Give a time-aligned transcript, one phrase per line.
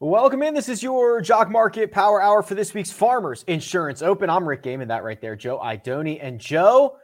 [0.00, 0.54] Welcome in.
[0.54, 4.30] This is your Jock Market Power Hour for this week's Farmers Insurance Open.
[4.30, 6.20] I'm Rick Gehman, that right there, Joe Idoni.
[6.22, 6.98] And Joe,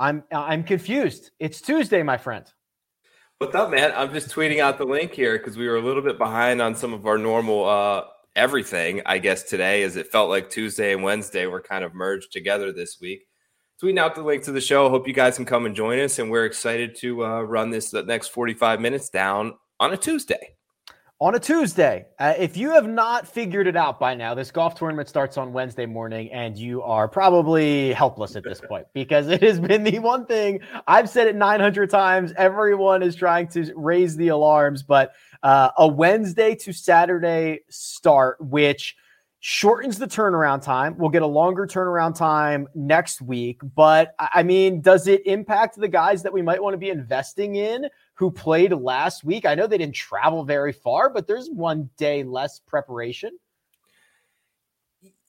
[0.00, 1.32] I'm I'm confused.
[1.38, 2.50] It's Tuesday, my friend.
[3.36, 3.92] What's up, man?
[3.94, 6.74] I'm just tweeting out the link here because we were a little bit behind on
[6.74, 8.04] some of our normal uh,
[8.34, 12.32] everything, I guess, today, as it felt like Tuesday and Wednesday were kind of merged
[12.32, 13.26] together this week.
[13.82, 14.88] Tweeting out the link to the show.
[14.88, 16.18] Hope you guys can come and join us.
[16.18, 20.53] And we're excited to uh, run this the next 45 minutes down on a Tuesday
[21.24, 22.04] on a Tuesday.
[22.18, 25.54] Uh, if you have not figured it out by now, this golf tournament starts on
[25.54, 29.98] Wednesday morning, and you are probably helpless at this point because it has been the
[30.00, 32.34] one thing I've said it 900 times.
[32.36, 38.94] Everyone is trying to raise the alarms, but uh, a Wednesday to Saturday start, which
[39.40, 40.94] shortens the turnaround time.
[40.98, 43.62] We'll get a longer turnaround time next week.
[43.74, 47.56] But I mean, does it impact the guys that we might want to be investing
[47.56, 47.86] in?
[48.14, 49.44] Who played last week.
[49.44, 53.38] I know they didn't travel very far, but there's one day less preparation.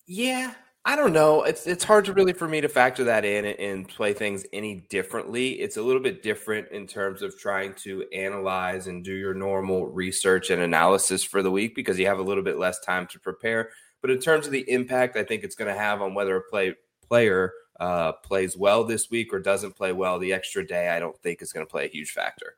[0.07, 0.53] Yeah,
[0.87, 1.43] I don't know.
[1.43, 4.85] It's it's hard to really for me to factor that in and play things any
[4.89, 5.53] differently.
[5.53, 9.87] It's a little bit different in terms of trying to analyze and do your normal
[9.87, 13.19] research and analysis for the week because you have a little bit less time to
[13.19, 13.71] prepare.
[14.01, 16.41] But in terms of the impact, I think it's going to have on whether a
[16.43, 20.99] play player uh, plays well this week or doesn't play well, the extra day I
[20.99, 22.57] don't think is going to play a huge factor.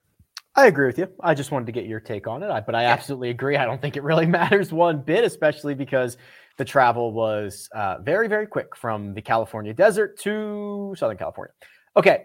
[0.57, 1.07] I agree with you.
[1.21, 3.57] I just wanted to get your take on it, but I absolutely agree.
[3.57, 6.17] I don't think it really matters one bit, especially because
[6.57, 11.53] the travel was uh, very, very quick from the California desert to Southern California.
[11.95, 12.23] Okay,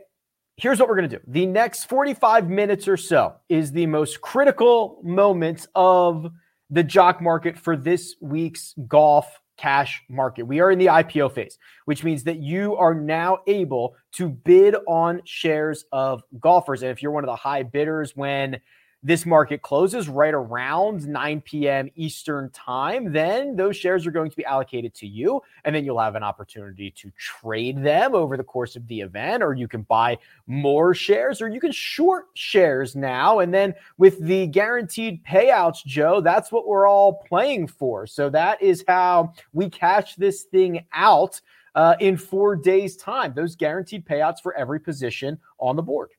[0.57, 1.23] here's what we're going to do.
[1.29, 6.33] The next 45 minutes or so is the most critical moments of
[6.71, 10.43] the jock market for this week's golf cash market.
[10.43, 14.75] We are in the IPO phase, which means that you are now able to bid
[14.89, 16.83] on shares of golfers.
[16.83, 18.61] And if you're one of the high bidders when
[19.03, 21.90] this market closes right around 9 p.m.
[21.96, 25.42] Eastern time, then those shares are going to be allocated to you.
[25.64, 29.42] And then you'll have an opportunity to trade them over the course of the event,
[29.42, 33.41] or you can buy more shares, or you can short shares now.
[33.41, 38.07] And then with the guaranteed payouts, Joe, that's what we're all playing for.
[38.07, 41.41] So that is how we cash this thing out.
[41.74, 46.11] Uh, in four days' time, those guaranteed payouts for every position on the board.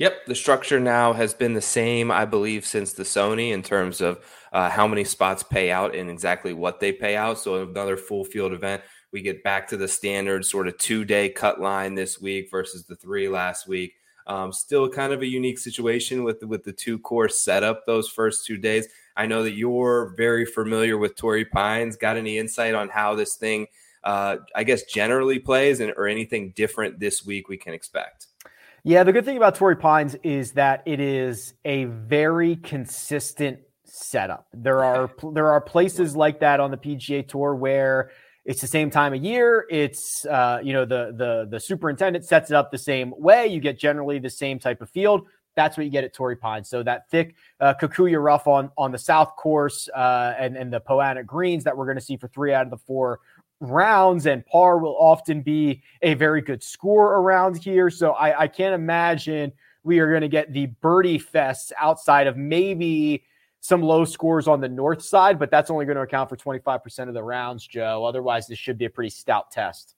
[0.00, 4.00] Yep, the structure now has been the same, I believe, since the Sony in terms
[4.00, 7.38] of uh, how many spots pay out and exactly what they pay out.
[7.38, 8.80] So another full field event,
[9.12, 12.86] we get back to the standard sort of two day cut line this week versus
[12.86, 13.92] the three last week.
[14.26, 18.08] Um, still kind of a unique situation with the, with the two course setup those
[18.08, 18.88] first two days.
[19.18, 21.96] I know that you're very familiar with Torrey Pines.
[21.96, 23.66] Got any insight on how this thing,
[24.02, 28.29] uh, I guess, generally plays, and or anything different this week we can expect?
[28.82, 34.46] Yeah, the good thing about Torrey Pines is that it is a very consistent setup.
[34.54, 38.10] There are there are places like that on the PGA Tour where
[38.46, 39.66] it's the same time of year.
[39.68, 43.48] It's uh, you know the the the superintendent sets it up the same way.
[43.48, 45.26] You get generally the same type of field.
[45.56, 46.68] That's what you get at Torrey Pines.
[46.68, 50.80] So that thick uh, Kikuyu rough on on the south course uh, and and the
[50.80, 53.20] Poa annua greens that we're going to see for three out of the four
[53.60, 57.90] rounds, and par will often be a very good score around here.
[57.90, 59.52] So I, I can't imagine
[59.82, 63.24] we are going to get the birdie fests outside of maybe
[63.60, 67.08] some low scores on the north side, but that's only going to account for 25%
[67.08, 68.04] of the rounds, Joe.
[68.04, 69.94] Otherwise, this should be a pretty stout test.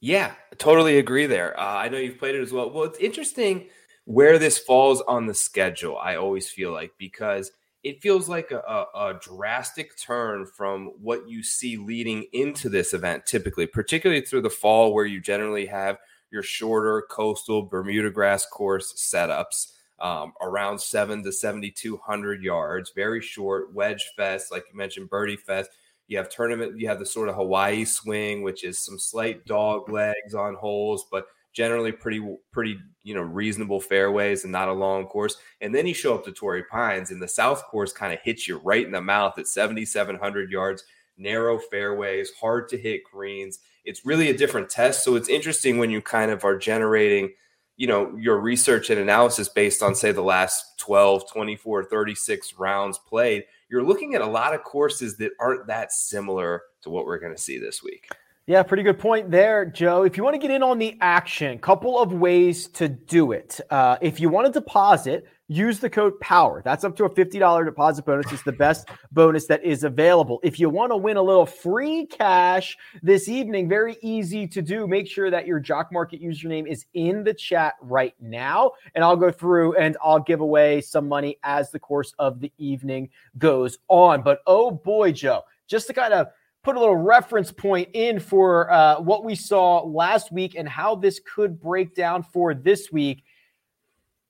[0.00, 1.58] Yeah, totally agree there.
[1.58, 2.70] Uh, I know you've played it as well.
[2.70, 3.68] Well, it's interesting
[4.04, 7.52] where this falls on the schedule, I always feel like, because
[7.82, 12.94] it feels like a, a, a, drastic turn from what you see leading into this
[12.94, 15.98] event typically, particularly through the fall, where you generally have
[16.30, 23.72] your shorter coastal Bermuda grass course setups um, around seven to 7,200 yards, very short
[23.72, 25.70] wedge fest, like you mentioned, birdie fest.
[26.08, 29.88] You have tournament, you have the sort of Hawaii swing, which is some slight dog
[29.88, 35.06] legs on holes, but generally pretty pretty you know reasonable fairways and not a long
[35.06, 35.36] course.
[35.60, 38.48] And then you show up to Torrey Pines, and the South course kind of hits
[38.48, 40.84] you right in the mouth at 7,700 yards,
[41.16, 43.58] narrow fairways, hard to hit greens.
[43.84, 45.04] It's really a different test.
[45.04, 47.32] So it's interesting when you kind of are generating
[47.76, 52.98] you know your research and analysis based on say the last 12 24 36 rounds
[52.98, 57.18] played you're looking at a lot of courses that aren't that similar to what we're
[57.18, 58.08] going to see this week
[58.46, 60.02] yeah, pretty good point there, Joe.
[60.02, 63.60] If you want to get in on the action, couple of ways to do it.
[63.70, 66.60] Uh, if you want to deposit, use the code POWER.
[66.64, 68.32] That's up to a $50 deposit bonus.
[68.32, 70.40] It's the best bonus that is available.
[70.42, 74.88] If you want to win a little free cash this evening, very easy to do.
[74.88, 78.72] Make sure that your Jock Market username is in the chat right now.
[78.96, 82.52] And I'll go through and I'll give away some money as the course of the
[82.58, 84.22] evening goes on.
[84.22, 86.26] But oh boy, Joe, just to kind of
[86.62, 90.94] put a little reference point in for uh, what we saw last week and how
[90.94, 93.24] this could break down for this week.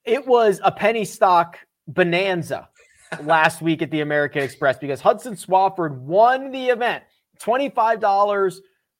[0.04, 2.68] It was a penny stock bonanza
[3.22, 7.04] last week at the American Express because Hudson Swafford won the event.
[7.40, 8.56] $25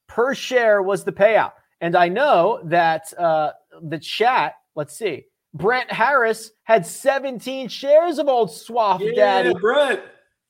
[0.07, 1.53] per share was the payout.
[1.81, 3.51] And I know that uh,
[3.81, 9.53] the chat, let's see, Brent Harris had 17 shares of old Swaff yeah, Daddy.
[9.59, 10.01] Brent.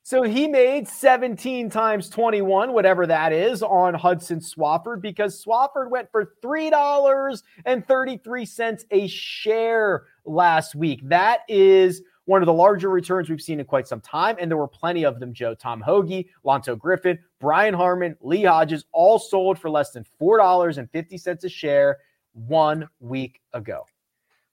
[0.06, 6.12] So he made 17 times 21, whatever that is, on Hudson Swafford because Swafford went
[6.12, 11.08] for $3.33 a share last week.
[11.08, 14.36] That is one of the larger returns we've seen in quite some time.
[14.42, 15.56] And there were plenty of them, Joe.
[15.56, 21.50] Tom Hoge, Lanto Griffin, Brian Harman, Lee Hodges, all sold for less than $4.50 a
[21.50, 22.00] share
[22.34, 23.86] one week ago.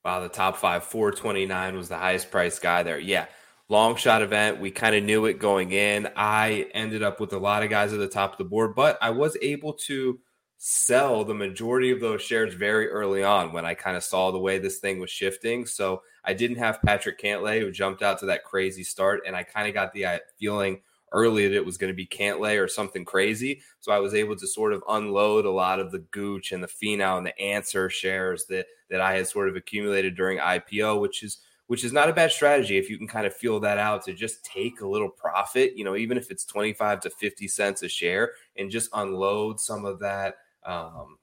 [0.05, 3.01] Wow, the top five, 429 was the highest priced guy there.
[3.01, 3.27] Yeah
[3.71, 4.61] long shot event.
[4.61, 6.09] We kind of knew it going in.
[6.17, 8.99] I ended up with a lot of guys at the top of the board, but
[9.01, 10.19] I was able to
[10.59, 14.39] sell the majority of those shares very early on when I kind of saw the
[14.39, 15.65] way this thing was shifting.
[15.65, 19.45] So I didn't have Patrick Cantlay who jumped out to that crazy start, and I
[19.45, 20.83] kind of got the uh, feeling
[21.13, 23.63] early that it was going to be Cantlay or something crazy.
[23.81, 26.69] So I was able to sort of unload a lot of the Gooch and the
[26.69, 31.23] Finau and the Answer shares that that I had sort of accumulated during IPO, which
[31.23, 31.39] is
[31.71, 34.13] which is not a bad strategy if you can kind of feel that out to
[34.13, 37.89] just take a little profit, you know, even if it's 25 to 50 cents a
[37.89, 40.35] share and just unload some of that,
[40.67, 41.17] um,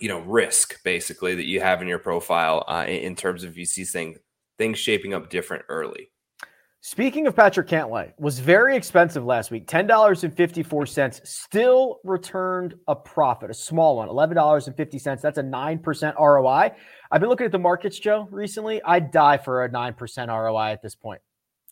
[0.00, 3.66] you know, risk basically that you have in your profile uh, in terms of you
[3.66, 4.16] see things,
[4.56, 6.10] things shaping up different early.
[6.86, 9.66] Speaking of Patrick Cantlay, was very expensive last week.
[9.66, 11.20] Ten dollars and fifty four cents.
[11.24, 14.08] Still returned a profit, a small one.
[14.08, 15.20] Eleven dollars and fifty cents.
[15.20, 16.70] That's a nine percent ROI.
[17.10, 18.80] I've been looking at the markets, Joe, recently.
[18.84, 21.20] I'd die for a nine percent ROI at this point.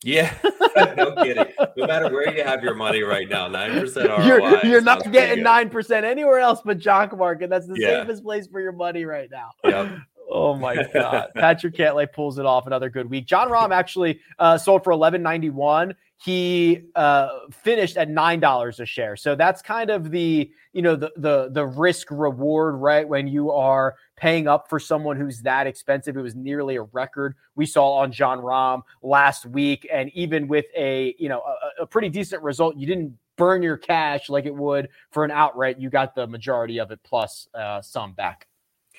[0.03, 0.35] Yeah,
[0.97, 1.47] no kidding.
[1.77, 4.25] No matter where you have your money right now, nine percent ROI.
[4.27, 7.51] You're, you're not getting nine percent anywhere else but Jock Market.
[7.51, 8.03] That's the yeah.
[8.03, 9.51] safest place for your money right now.
[9.63, 9.93] Yep.
[10.31, 11.29] Oh my God.
[11.35, 13.27] Patrick Cantlay pulls it off another good week.
[13.27, 15.95] Jon Rahm actually uh, sold for eleven ninety one.
[16.17, 19.17] He uh, finished at nine dollars a share.
[19.17, 23.07] So that's kind of the you know the the the risk reward, right?
[23.07, 27.35] When you are paying up for someone who's that expensive, it was nearly a record
[27.55, 31.87] we saw on Jon Rahm last week, and even with a you know a, a
[31.87, 35.79] pretty decent result, you didn't burn your cash like it would for an outright.
[35.79, 38.47] You got the majority of it plus uh, some back.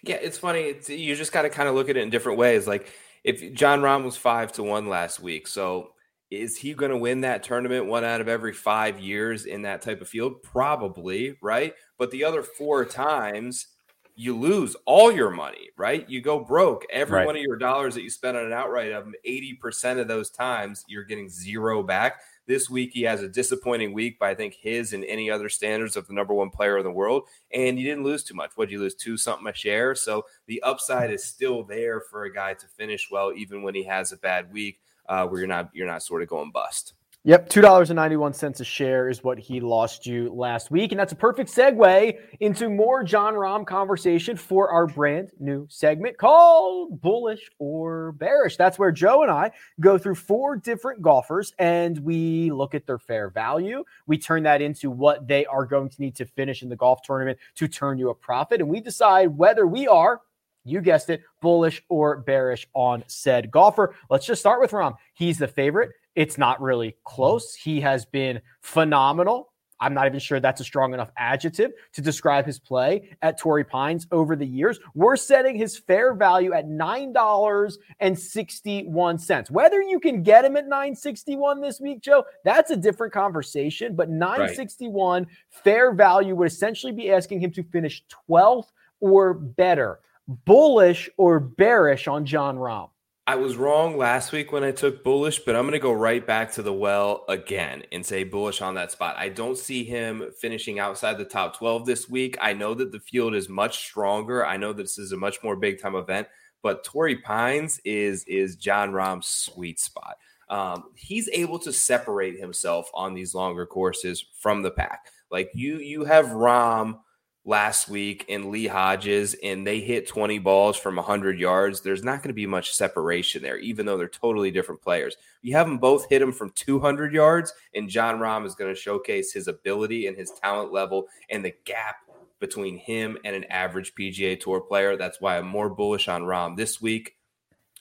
[0.06, 0.62] Yeah, it's funny.
[0.62, 2.68] It's, you just got to kind of look at it in different ways.
[2.68, 2.92] Like
[3.24, 5.92] if Jon Rahm was five to one last week, so
[6.31, 9.81] is he going to win that tournament one out of every five years in that
[9.81, 10.44] type of field?
[10.44, 11.74] Probably, right?
[11.98, 13.68] But the other four times,
[14.16, 16.10] you lose all your money, right?
[16.10, 16.86] You go broke.
[16.92, 17.25] Every right.
[17.25, 20.86] one of your dollars that you spend on an outright of 80% of those times,
[20.88, 22.22] you're getting zero back.
[22.47, 25.95] This week, he has a disappointing week by I think his and any other standards
[25.95, 27.24] of the number one player in the world.
[27.51, 28.51] And you didn't lose too much.
[28.56, 28.95] What did you lose?
[28.95, 29.95] Two something a share.
[29.95, 33.83] So the upside is still there for a guy to finish well, even when he
[33.83, 36.94] has a bad week, uh, where you're not you're not sort of going bust.
[37.27, 40.92] Yep, $2.91 a share is what he lost you last week.
[40.92, 46.19] And that's a perfect segue into more Jon Rahm conversation for our brand new segment
[46.19, 48.57] called Bullish or Bearish.
[48.57, 49.49] That's where Joe and I
[49.80, 53.83] go through four different golfers and we look at their fair value.
[54.06, 57.02] We turn that into what they are going to need to finish in the golf
[57.02, 58.61] tournament to turn you a profit.
[58.61, 60.21] And we decide whether we are
[60.68, 63.95] you guessed it, bullish or bearish on said golfer.
[64.09, 64.95] Let's just start with Rahm.
[65.14, 65.92] He's the favorite.
[66.16, 67.54] It's not really close.
[67.54, 69.52] He has been phenomenal.
[69.80, 73.66] I'm not even sure that's a strong enough adjective to describe his play at Torrey
[73.66, 74.80] Pines over the years.
[74.94, 79.52] We're setting his fair value at $9.61.
[79.52, 83.94] Whether you can get him at 961 this week, Joe, that's a different conversation.
[83.95, 85.31] But 961 right.
[85.50, 88.68] fair value would essentially be asking him to finish 12th
[89.02, 90.00] or better.
[90.28, 92.90] Bullish or bearish on Jon Rahm?
[93.27, 96.25] I was wrong last week when I took bullish, but I'm going to go right
[96.25, 99.15] back to the well again and say bullish on that spot.
[99.17, 102.37] I don't see him finishing outside the top 12 this week.
[102.39, 104.45] I know that the field is much stronger.
[104.45, 106.27] I know this is a much more big time event,
[106.61, 110.17] but Torrey Pines is is Jon Rahm's sweet spot.
[110.47, 115.07] Um, he's able to separate himself on these longer courses from the pack.
[115.31, 116.99] Like you, you have Rahm
[117.45, 122.18] last week and Lee Hodges and they hit 20 balls from 100 yards, there's not
[122.18, 125.16] going to be much separation there, even though they're totally different players.
[125.44, 128.80] You have them both hit them from 200 yards, and Jon Rahm is going to
[128.80, 131.97] showcase his ability and his talent level and the gap
[132.40, 134.97] between him and an average PGA Tour player.
[134.97, 137.16] That's why I'm more bullish on Rahm this week.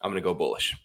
[0.02, 0.76] I'm going to go bullish.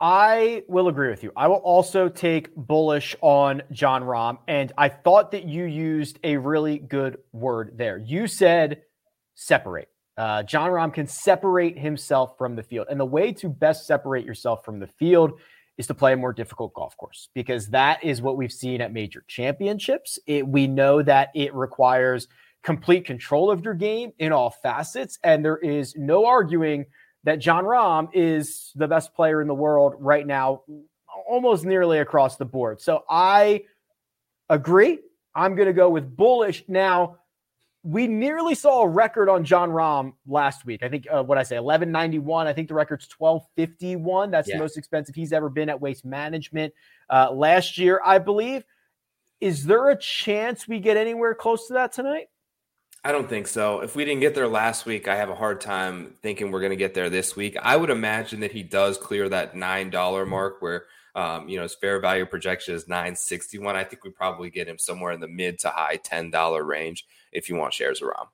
[0.00, 1.32] I will agree with you.
[1.36, 4.38] I will also take bullish on Jon Rahm.
[4.46, 7.98] And I thought that you used a really good word there.
[7.98, 8.82] You said
[9.34, 9.88] separate.
[10.16, 12.86] Uh, Jon Rahm can separate himself from the field.
[12.90, 15.40] And the way to best separate yourself from the field
[15.78, 18.92] is to play a more difficult golf course because that is what we've seen at
[18.92, 20.18] major championships.
[20.26, 22.28] It, we know that it requires
[22.64, 25.18] complete control of your game in all facets.
[25.22, 26.86] And there is no arguing
[27.28, 30.62] that Jon Rahm is the best player in the world right now,
[31.28, 32.80] almost nearly across the board.
[32.80, 33.64] So I
[34.48, 35.00] agree.
[35.34, 36.64] I'm going to go with bullish.
[36.68, 37.18] Now,
[37.82, 40.82] we nearly saw a record on Jon Rahm last week.
[40.82, 42.46] I think uh, what I say, 1191.
[42.46, 44.30] I think the record's 1251.
[44.30, 44.56] That's yeah.
[44.56, 46.72] the most expensive he's ever been at Waste Management
[47.10, 48.64] uh, last year, I believe.
[49.38, 52.28] Is there a chance we get anywhere close to that tonight?
[53.04, 53.80] I don't think so.
[53.80, 56.70] If we didn't get there last week, I have a hard time thinking we're going
[56.70, 57.56] to get there this week.
[57.62, 61.62] I would imagine that he does clear that nine dollar mark, where um, you know
[61.62, 63.76] his fair value projection is nine sixty one.
[63.76, 67.06] I think we probably get him somewhere in the mid to high ten dollar range
[67.32, 68.28] if you want shares around.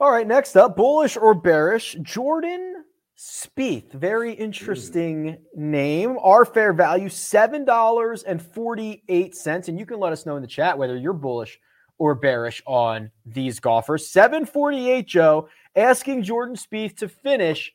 [0.00, 1.96] All right, next up, bullish or bearish?
[2.02, 2.84] Jordan
[3.16, 5.38] Spieth, very interesting mm.
[5.54, 6.18] name.
[6.22, 10.36] Our fair value seven dollars and forty eight cents, and you can let us know
[10.36, 11.60] in the chat whether you're bullish
[11.98, 14.08] or bearish on these golfers.
[14.08, 17.72] 748, Joe, asking Jordan Spieth to finish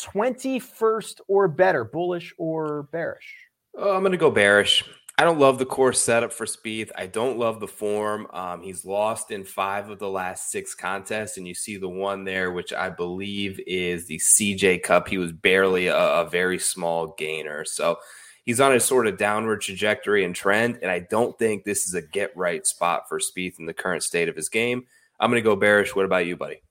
[0.00, 3.34] 21st or better, bullish or bearish?
[3.76, 4.84] Oh, I'm going to go bearish.
[5.16, 6.90] I don't love the course setup for Spieth.
[6.96, 8.26] I don't love the form.
[8.32, 12.24] Um, he's lost in five of the last six contests, and you see the one
[12.24, 15.06] there, which I believe is the CJ Cup.
[15.06, 17.64] He was barely a, a very small gainer.
[17.64, 17.98] So
[18.44, 21.94] he's on a sort of downward trajectory and trend, and I don't think this is
[21.94, 24.84] a get right spot for Spieth in the current state of his game.
[25.18, 25.94] I'm going to go bearish.
[25.94, 26.62] What about you, buddy?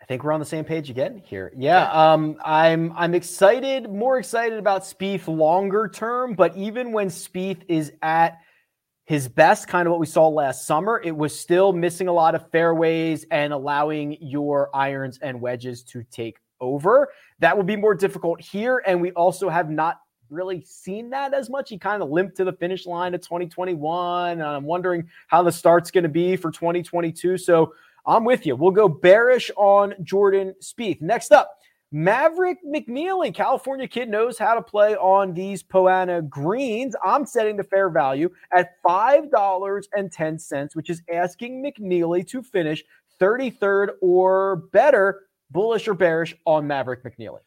[0.00, 1.52] I think we're on the same page again here.
[1.56, 6.34] Yeah, um, I'm I'm excited, more excited about Spieth longer term.
[6.34, 8.38] But even when Spieth is at
[9.06, 12.36] his best, kind of what we saw last summer, it was still missing a lot
[12.36, 17.08] of fairways and allowing your irons and wedges to take over.
[17.40, 19.98] That will be more difficult here, and we also have not
[20.30, 21.70] really seen that as much.
[21.70, 24.32] He kind of limped to the finish line of 2021.
[24.32, 27.38] And I'm wondering how the start's going to be for 2022.
[27.38, 27.74] So
[28.06, 28.56] I'm with you.
[28.56, 31.00] We'll go bearish on Jordan Spieth.
[31.00, 31.58] Next up,
[31.92, 36.96] Maverick McNealy, California kid, knows how to play on these Poa annua greens.
[37.04, 42.82] I'm setting the fair value at $5.10, which is asking McNealy to finish
[43.20, 47.40] 33rd or better, bullish or bearish on Maverick McNealy.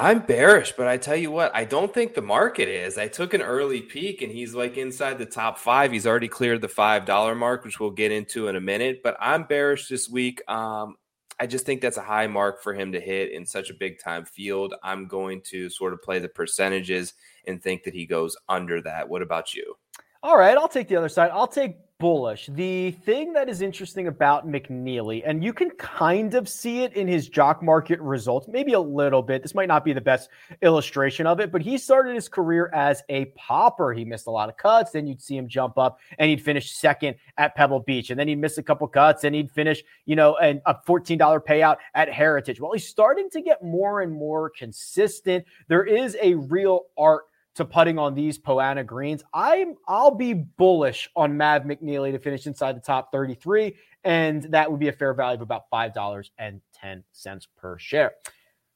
[0.00, 2.96] I'm bearish, but I tell you what, I don't think the market is.
[2.98, 5.90] I took an early peek and he's like inside the top five.
[5.90, 9.00] He's already cleared the five dollar mark, which we'll get into in a minute.
[9.02, 10.40] But I'm bearish this week.
[10.48, 10.94] Um,
[11.40, 13.98] I just think that's a high mark for him to hit in such a big
[13.98, 14.72] time field.
[14.84, 17.14] I'm going to sort of play the percentages
[17.48, 19.08] and think that he goes under that.
[19.08, 19.74] What about you?
[20.22, 21.32] All right, I'll take the other side.
[21.32, 22.48] I'll take bullish.
[22.52, 27.08] The thing that is interesting about McNealy, and you can kind of see it in
[27.08, 29.42] his jock market results, maybe a little bit.
[29.42, 30.30] This might not be the best
[30.62, 33.92] illustration of it, but he started his career as a popper.
[33.92, 34.92] He missed a lot of cuts.
[34.92, 38.10] Then you'd see him jump up and he'd finish second at Pebble Beach.
[38.10, 41.18] And then he'd miss a couple cuts and he'd finish, you know, an, a $14
[41.44, 42.60] payout at Heritage.
[42.60, 45.44] Well, he's starting to get more and more consistent.
[45.66, 47.24] There is a real art
[47.58, 49.22] to putting on these Poa annua greens.
[49.34, 53.74] I'm I'll be bullish on Mav McNealy to finish inside the top 33,
[54.04, 57.76] and that would be a fair value of about five dollars and ten cents per
[57.76, 58.12] share.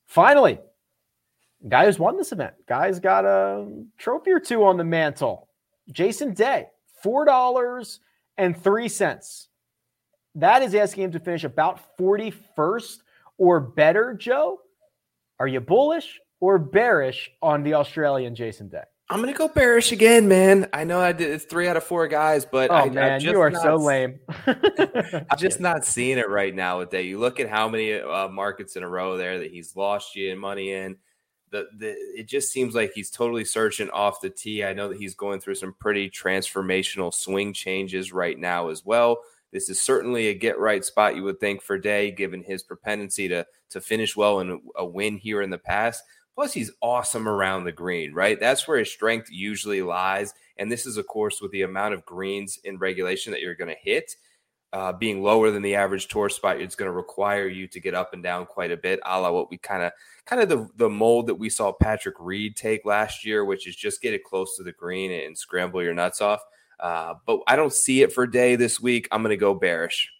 [0.06, 0.58] Finally,
[1.68, 3.66] guy who's won this event, guy's got a
[3.98, 5.48] trophy or two on the mantle.
[5.92, 6.66] Jason Day,
[7.02, 8.00] four dollars
[8.36, 9.48] and three cents.
[10.34, 12.98] That is asking him to finish about 41st
[13.38, 14.60] or better, Joe.
[15.38, 18.82] Are you bullish or bearish on the Australian Jason Day?
[19.08, 20.68] I'm gonna go bearish again, man.
[20.72, 23.40] I know I did it's three out of four guys, but oh I, man, you
[23.40, 24.18] are not, so lame.
[24.46, 27.04] I'm just not seeing it right now with that.
[27.04, 30.32] You look at how many uh, markets in a row there that he's lost you
[30.32, 30.96] and money in.
[31.50, 34.64] The, the it just seems like he's totally searching off the tee.
[34.64, 39.18] I know that he's going through some pretty transformational swing changes right now as well.
[39.52, 43.28] This is certainly a get right spot you would think for Day, given his propensity
[43.28, 46.02] to to finish well and a win here in the past.
[46.34, 48.40] Plus, he's awesome around the green, right?
[48.40, 50.32] That's where his strength usually lies.
[50.56, 53.74] And this is, of course, with the amount of greens in regulation that you're going
[53.74, 54.14] to hit.
[54.72, 57.94] uh, being lower than the average tour spot, it's going to require you to get
[57.94, 59.92] up and down quite a bit, a la what we kind of
[60.24, 63.76] kind of the the mold that we saw Patrick Reed take last year, which is
[63.76, 66.40] just get it close to the green and scramble your nuts off.
[66.80, 69.06] Uh, but I don't see it for day this week.
[69.12, 70.10] I'm going to go bearish.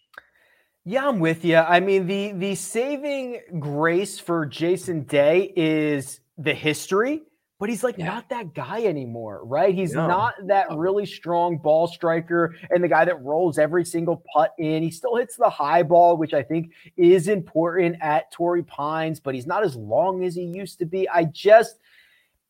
[0.85, 1.57] Yeah, I'm with you.
[1.57, 7.23] I mean, the the saving grace for Jason Day is the history
[7.63, 8.07] but he's like yeah.
[8.07, 9.73] not that guy anymore, right?
[9.73, 10.05] He's no.
[10.05, 14.83] not that really strong ball striker and the guy that rolls every single putt in.
[14.83, 19.33] He still hits the high ball, which I think is important at Torrey Pines, but
[19.33, 21.07] he's not as long as he used to be.
[21.07, 21.79] I just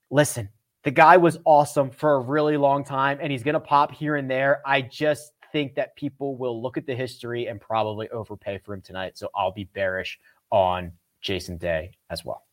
[0.10, 0.50] listen,
[0.82, 4.16] the guy was awesome for a really long time and he's going to pop here
[4.16, 4.64] and there.
[4.66, 8.82] I just think that people will look at the history and probably overpay for him
[8.82, 9.18] tonight.
[9.18, 10.20] So I'll be bearish
[10.52, 10.92] on
[11.22, 12.44] Jason Day as well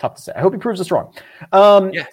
[0.00, 0.32] tough to say.
[0.34, 1.14] I hope he proves us wrong.
[1.52, 2.06] Um, yeah.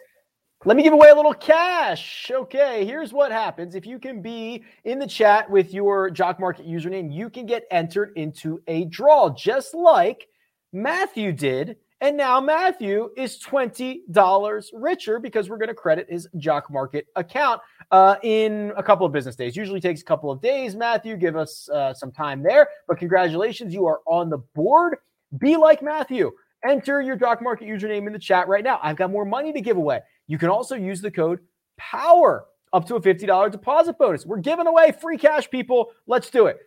[0.66, 2.30] Let me give away a little cash.
[2.34, 3.75] Okay, here's what happens.
[3.75, 7.66] If you can be in the chat with your Jock Market username, you can get
[7.72, 10.27] entered into a draw, just like
[10.74, 11.77] Matthew did.
[12.00, 17.60] And now Matthew is $20 richer because we're going to credit his Jock Market account
[17.89, 19.56] uh, in a couple of business days.
[19.56, 20.75] Usually takes a couple of days.
[20.75, 22.68] Matthew, give us uh, some time there.
[22.88, 24.98] But congratulations, you are on the board.
[25.39, 26.32] Be like Matthew.
[26.63, 28.80] Enter your Jock Market username in the chat right now.
[28.84, 30.01] I've got more money to give away.
[30.27, 31.39] You can also use the code
[31.77, 34.24] POWER up to a $50 deposit bonus.
[34.24, 35.92] We're giving away free cash, people.
[36.06, 36.60] Let's do it.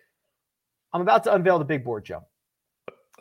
[0.92, 2.24] I'm about to unveil the big board, Joe.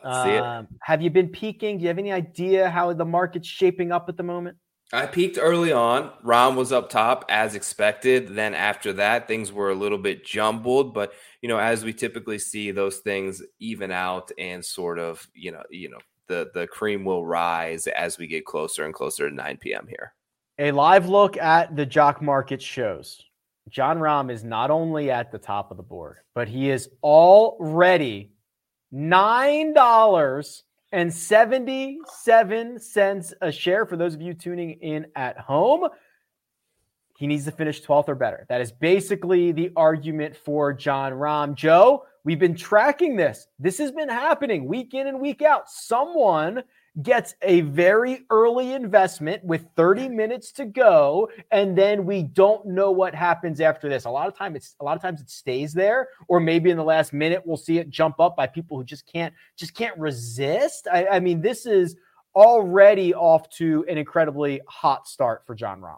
[0.04, 1.78] Um, have you been peaking?
[1.78, 4.56] Do you have any idea how the market's shaping up at the moment?
[4.92, 6.10] I peaked early on.
[6.24, 8.34] Rahm was up top as expected.
[8.34, 10.94] Then after that, things were a little bit jumbled.
[10.94, 15.52] But you know, as we typically see, those things even out and sort of, you
[15.52, 19.34] know, you know, the the cream will rise as we get closer and closer to
[19.34, 19.86] 9 p.m.
[19.88, 20.12] here.
[20.58, 23.22] A live look at the jock market shows
[23.68, 28.32] Jon Rahm is not only at the top of the board, but he is already
[28.90, 35.88] nine dollars and 77 cents a share for those of you tuning in at home.
[37.16, 38.46] He needs to finish 12th or better.
[38.48, 41.54] That is basically the argument for Jon Rahm.
[41.54, 43.46] Joe, We've been tracking this.
[43.58, 45.70] This has been happening week in and week out.
[45.70, 46.62] Someone
[47.02, 52.90] gets a very early investment with 30 minutes to go and then we don't know
[52.90, 54.04] what happens after this.
[54.04, 56.76] A lot of time it's a lot of times it stays there or maybe in
[56.76, 59.96] the last minute we'll see it jump up by people who just can't just can't
[59.98, 60.88] resist.
[60.92, 61.96] I, I mean this is
[62.34, 65.96] already off to an incredibly hot start for john rahm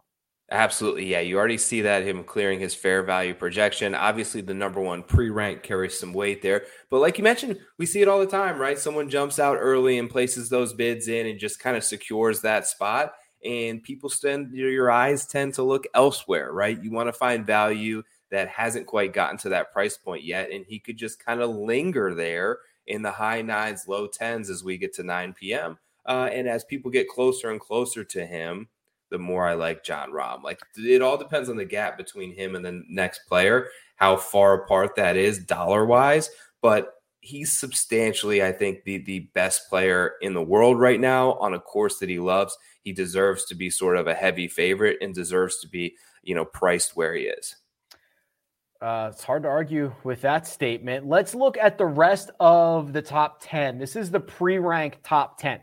[0.52, 1.06] Absolutely.
[1.06, 1.20] Yeah.
[1.20, 3.94] You already see that him clearing his fair value projection.
[3.94, 6.66] Obviously, the number one pre rank carries some weight there.
[6.90, 8.78] But like you mentioned, we see it all the time, right?
[8.78, 12.66] Someone jumps out early and places those bids in and just kind of secures that
[12.66, 13.14] spot.
[13.42, 16.80] And people stand, your eyes tend to look elsewhere, right?
[16.80, 20.50] You want to find value that hasn't quite gotten to that price point yet.
[20.50, 24.62] And he could just kind of linger there in the high nines, low tens as
[24.62, 25.78] we get to 9 p.m.
[26.04, 28.68] Uh, and as people get closer and closer to him,
[29.12, 30.42] the more I like Jon Rahm.
[30.42, 34.55] Like it all depends on the gap between him and the next player, how far
[34.55, 36.31] apart that is dollar wise.
[36.62, 41.55] But he's substantially, I think, the the best player in the world right now on
[41.55, 42.57] a course that he loves.
[42.83, 46.46] He deserves to be sort of a heavy favorite and deserves to be, you know,
[46.46, 47.57] priced where he is.
[48.81, 51.07] Uh, it's hard to argue with that statement.
[51.07, 53.79] Let's look at the rest of the top 10.
[53.79, 55.61] This is the pre ranked top 10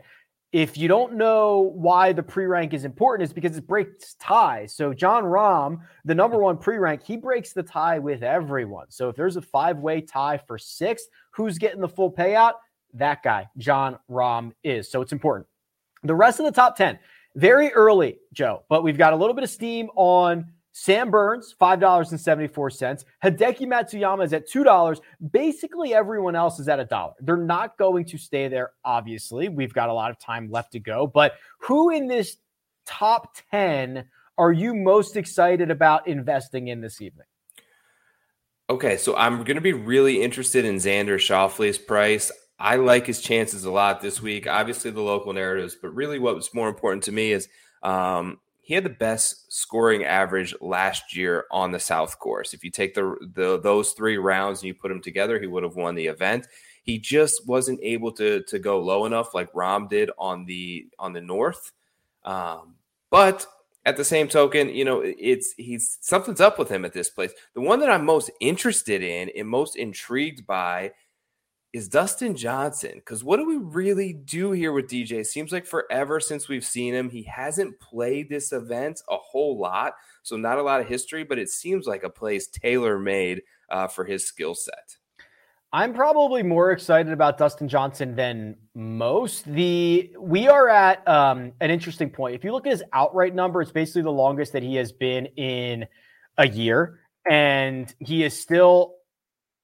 [0.52, 4.74] if you don't know why the pre-rank is important, is because it breaks ties.
[4.74, 8.86] So Jon Rahm, the number one pre-rank, he breaks the tie with everyone.
[8.88, 12.54] So if there's a five-way tie for sixth, who's getting the full payout?
[12.94, 14.90] That guy, Jon Rahm, is.
[14.90, 15.46] So it's important.
[16.02, 16.98] The rest of the top 10,
[17.36, 23.04] very early, Joe, but we've got a little bit of steam on Sam Burns, $5.74.
[23.24, 25.00] Hideki Matsuyama is at $2.
[25.32, 27.14] Basically, everyone else is at a dollar.
[27.20, 29.48] They're not going to stay there, obviously.
[29.48, 31.06] We've got a lot of time left to go.
[31.06, 32.36] But who in this
[32.86, 34.04] top 10
[34.38, 37.26] are you most excited about investing in this evening?
[38.70, 42.30] Okay, so I'm going to be really interested in Xander Schauffele's price.
[42.58, 44.46] I like his chances a lot this week.
[44.46, 47.48] Obviously, the local narratives, but really, what's more important to me is
[47.82, 52.54] um, he had the best scoring average last year on the South Course.
[52.54, 55.62] If you take the, the those three rounds and you put them together, he would
[55.62, 56.46] have won the event.
[56.82, 61.12] He just wasn't able to to go low enough like Rahm did on the on
[61.12, 61.72] the North.
[62.24, 62.76] Um,
[63.10, 63.46] but
[63.86, 67.32] at the same token, you know, it's he's something's up with him at this place.
[67.54, 70.92] The one that I'm most interested in and most intrigued by
[71.72, 72.92] is Dustin Johnson.
[72.96, 75.24] Because what do we really do here with DJ?
[75.24, 77.10] seems like forever since we've seen him.
[77.10, 81.38] He hasn't played this event a whole lot, so not a lot of history, but
[81.38, 84.96] it seems like a place tailor made uh, for his skill set.
[85.72, 89.44] I'm probably more excited about Dustin Johnson than most.
[89.44, 92.34] The we are at um, an interesting point.
[92.34, 95.26] If you look at his outright number, it's basically the longest that he has been
[95.36, 95.86] in
[96.38, 96.98] a year,
[97.30, 98.96] and he is still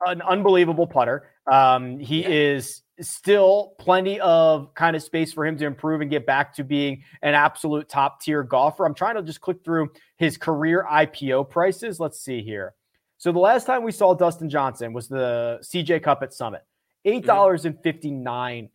[0.07, 1.29] an unbelievable putter.
[1.47, 2.29] Um, he yeah.
[2.29, 6.65] is still plenty of kind of space for him to improve and get back to
[6.65, 8.87] being an absolute top tier golfer.
[8.87, 12.01] I'm trying to just click through his career IPO prices.
[12.01, 12.75] Let's see here.
[13.19, 16.63] So the last time we saw Dustin Johnson was the CJ Cup at Summit,
[17.05, 17.27] eight mm-hmm.
[17.27, 18.71] dollars and fifty nine.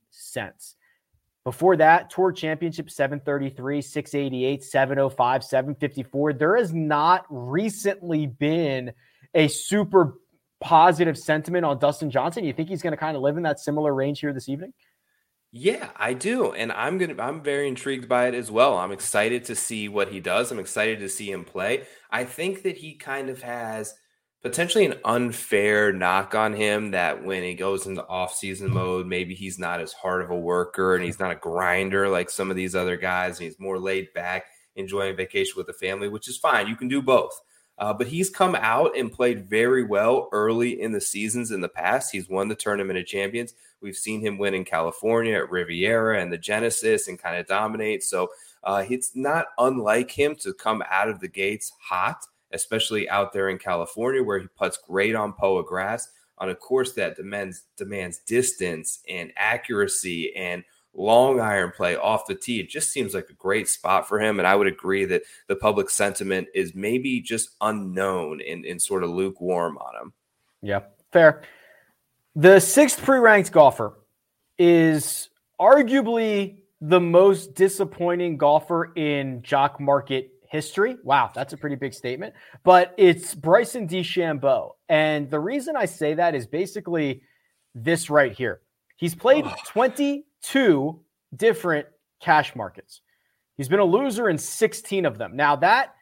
[1.44, 6.34] Before that, Tour Championship 733, 688, 705, 754.
[6.34, 8.94] There has not recently been
[9.34, 10.20] a super
[10.62, 12.46] positive sentiment on Dustin Johnson.
[12.46, 14.74] You think he's going to kind of live in that similar range here this evening?
[15.52, 16.54] Yeah, I do.
[16.54, 18.78] And I'm to I'm very intrigued by it as well.
[18.78, 20.50] I'm excited to see what he does.
[20.50, 21.84] I'm excited to see him play.
[22.10, 23.94] I think that he kind of has
[24.42, 29.60] potentially an unfair knock on him that when he goes into off-season mode, maybe he's
[29.60, 32.74] not as hard of a worker and he's not a grinder like some of these
[32.74, 33.38] other guys.
[33.38, 34.46] and he's more laid back,
[34.78, 36.68] enjoying vacation with the family, which is fine.
[36.68, 37.40] You can do both.
[37.82, 41.68] Uh, but he's come out and played very well early in the seasons in the
[41.68, 42.14] past.
[42.14, 43.54] He's won the tournament of champions.
[43.82, 48.04] We've seen him win in California at Riviera and the Genesis and kind of dominate.
[48.04, 48.30] So
[48.64, 53.50] uh, it's not unlike him to come out of the gates hot especially out there
[53.50, 58.20] in California where he puts great on Poa grass on a course that demands demands
[58.20, 60.64] distance and accuracy and
[60.94, 62.60] long iron play off the tee.
[62.60, 64.40] It just seems like a great spot for him.
[64.40, 69.04] And I would agree that the public sentiment is maybe just unknown and, and sort
[69.04, 70.14] of lukewarm on him.
[70.62, 71.44] Yeah, fair.
[72.36, 73.94] The sixth pre ranked golfer
[74.58, 80.98] is arguably the most disappointing golfer in jock market history.
[81.04, 82.34] Wow, that's a pretty big statement.
[82.64, 84.72] But it's Bryson DeChambeau.
[84.90, 87.22] And the reason I say that is basically
[87.74, 88.62] this right here.
[88.98, 89.46] He's played
[90.44, 91.00] 22
[91.36, 91.88] different
[92.22, 93.02] cash markets.
[93.58, 95.36] He's been a loser in 16 of them.
[95.36, 95.96] Now that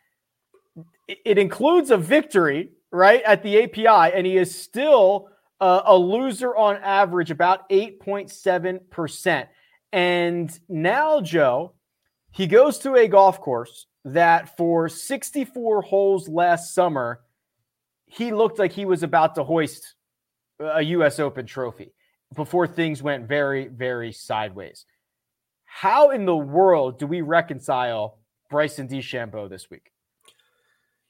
[1.08, 6.56] it includes a victory, right, at the API, and he is still uh, a loser
[6.56, 9.47] on average, about 8.7%.
[9.91, 11.73] And now, Joe,
[12.32, 17.21] he goes to a golf course that for 64 holes last summer,
[18.06, 19.95] he looked like he was about to hoist
[20.60, 21.19] a U.S.
[21.19, 21.91] Open trophy
[22.35, 24.85] before things went very, very sideways.
[25.65, 29.91] How in the world do we reconcile Bryson DeChambeau this week?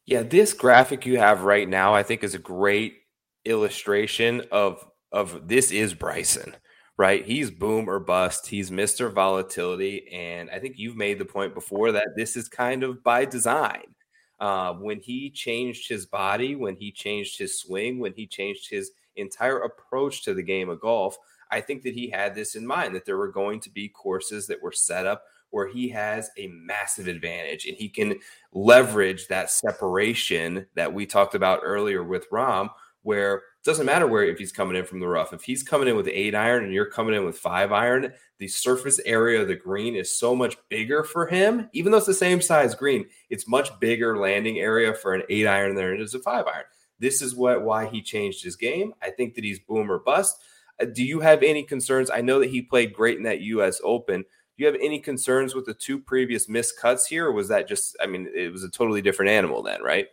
[0.05, 2.97] Yeah, this graphic you have right now, I think, is a great
[3.45, 6.55] illustration of of this is Bryson
[6.99, 7.25] right?
[7.25, 8.45] He's boom or bust.
[8.45, 9.09] He's Mr.
[9.09, 10.05] Volatility.
[10.11, 13.95] And I think you've made the point before that this is kind of by design.
[14.37, 18.91] Uh, when he changed his body, when he changed his swing, when he changed his
[19.15, 21.17] entire approach to the game of golf,
[21.51, 24.47] I think that he had this in mind that there were going to be courses
[24.47, 28.19] that were set up where he has a massive advantage and he can
[28.53, 32.69] leverage that separation that we talked about earlier with Rahm,
[33.01, 35.33] where it doesn't matter where if he's coming in from the rough.
[35.33, 38.47] If he's coming in with eight iron and you're coming in with five iron, the
[38.47, 41.69] surface area of the green is so much bigger for him.
[41.73, 45.47] Even though it's the same size green, it's much bigger landing area for an eight
[45.47, 46.65] iron than it is a five iron.
[46.99, 48.93] This is what why he changed his game.
[49.01, 50.37] I think that he's boom or bust.
[50.81, 52.09] Uh, do you have any concerns?
[52.09, 53.81] I know that he played great in that U.S.
[53.83, 54.21] Open.
[54.21, 57.67] Do you have any concerns with the two previous missed cuts here, or was that
[57.67, 57.95] just?
[58.01, 60.07] I mean, it was a totally different animal then, right?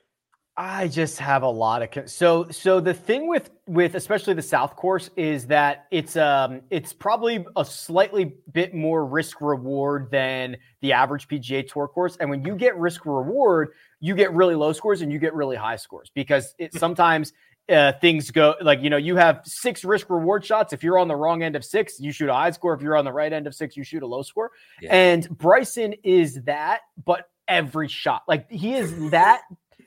[0.59, 4.43] I just have a lot of con- so so the thing with with especially the
[4.43, 10.57] South course is that it's um it's probably a slightly bit more risk reward than
[10.81, 14.73] the average PGA Tour course and when you get risk reward you get really low
[14.73, 17.33] scores and you get really high scores because it sometimes
[17.69, 21.09] uh, things go like you know you have six risk reward shots if you're on
[21.09, 23.33] the wrong end of six you shoot a high score if you're on the right
[23.33, 24.95] end of six you shoot a low score yeah.
[24.95, 29.43] and Bryson is that but every shot like he is that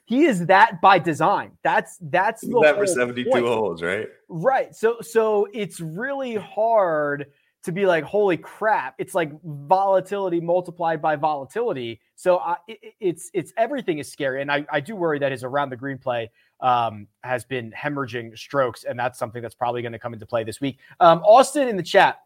[0.10, 1.52] he is that by design.
[1.62, 3.46] That's that's the that for 72 point.
[3.46, 4.08] holes, right?
[4.28, 4.76] Right.
[4.76, 7.28] So so it's really hard
[7.64, 8.96] to be like, holy crap!
[8.98, 12.00] It's like volatility multiplied by volatility.
[12.16, 15.44] So uh, it, it's it's everything is scary, and I I do worry that his
[15.44, 19.92] around the green play um, has been hemorrhaging strokes, and that's something that's probably going
[19.94, 20.80] to come into play this week.
[21.00, 22.20] Um, Austin in the chat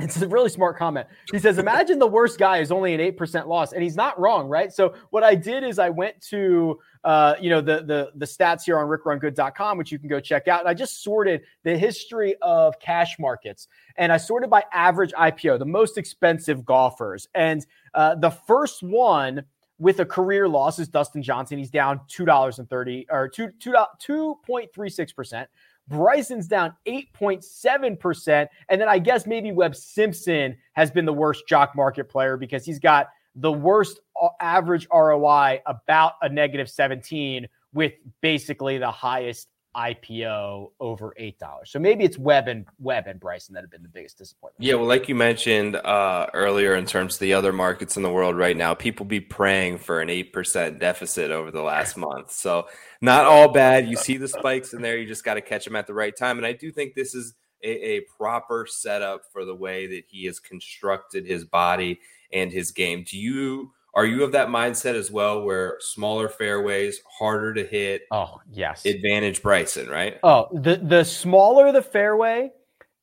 [0.00, 1.06] it's a really smart comment.
[1.30, 3.72] He says, Imagine the worst guy is only an 8% loss.
[3.72, 4.72] And he's not wrong, right?
[4.72, 8.64] So, what I did is I went to, uh, you know, the, the, the stats
[8.64, 10.60] here on rickrungood.com, which you can go check out.
[10.60, 15.60] And I just sorted the history of cash markets and I sorted by average IPO,
[15.60, 17.28] the most expensive golfers.
[17.34, 19.44] And uh, the first one
[19.78, 21.58] with a career loss is Dustin Johnson.
[21.58, 25.46] He's down $2.30 or 2, 2, 2.36%.
[25.88, 28.48] Bryson's down 8.7%.
[28.68, 32.64] And then I guess maybe Webb Simpson has been the worst jock market player because
[32.64, 39.48] he's got the worst uh, average ROI about a negative 17 with basically the highest
[39.74, 41.70] IPO over eight dollars.
[41.70, 44.64] So maybe it's Webb and Webb and Bryson that have been the biggest disappointment.
[44.64, 48.10] Yeah, well, like you mentioned uh, earlier, in terms of the other markets in the
[48.10, 52.30] world right now, people be praying for an eight percent deficit over the last month.
[52.30, 52.68] So
[53.00, 53.88] not all bad.
[53.88, 54.96] You see the spikes in there.
[54.96, 56.38] You just got to catch them at the right time.
[56.38, 60.24] And I do think this is a, a proper setup for the way that he
[60.24, 62.00] has constructed his body
[62.32, 63.04] and his game.
[63.06, 63.72] Do you?
[63.96, 68.02] Are you of that mindset as well, where smaller fairways, harder to hit?
[68.10, 68.84] Oh, yes.
[68.84, 70.18] Advantage Bryson, right?
[70.22, 72.50] Oh, the the smaller the fairway,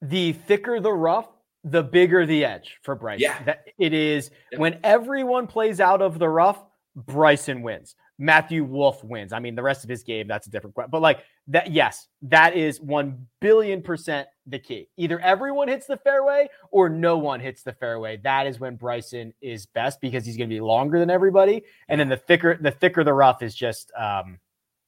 [0.01, 1.29] the thicker the rough,
[1.63, 3.21] the bigger the edge for Bryson.
[3.21, 3.43] Yeah.
[3.43, 4.59] That it is yeah.
[4.59, 6.61] when everyone plays out of the rough,
[6.95, 7.95] Bryson wins.
[8.21, 9.33] Matthew Wolff wins.
[9.33, 10.91] I mean, the rest of his game, that's a different question.
[10.91, 14.89] But like that, yes, that is 1 billion percent the key.
[14.95, 18.17] Either everyone hits the fairway or no one hits the fairway.
[18.17, 21.63] That is when Bryson is best because he's going to be longer than everybody.
[21.89, 24.39] And then the thicker, the thicker the rough is just, um,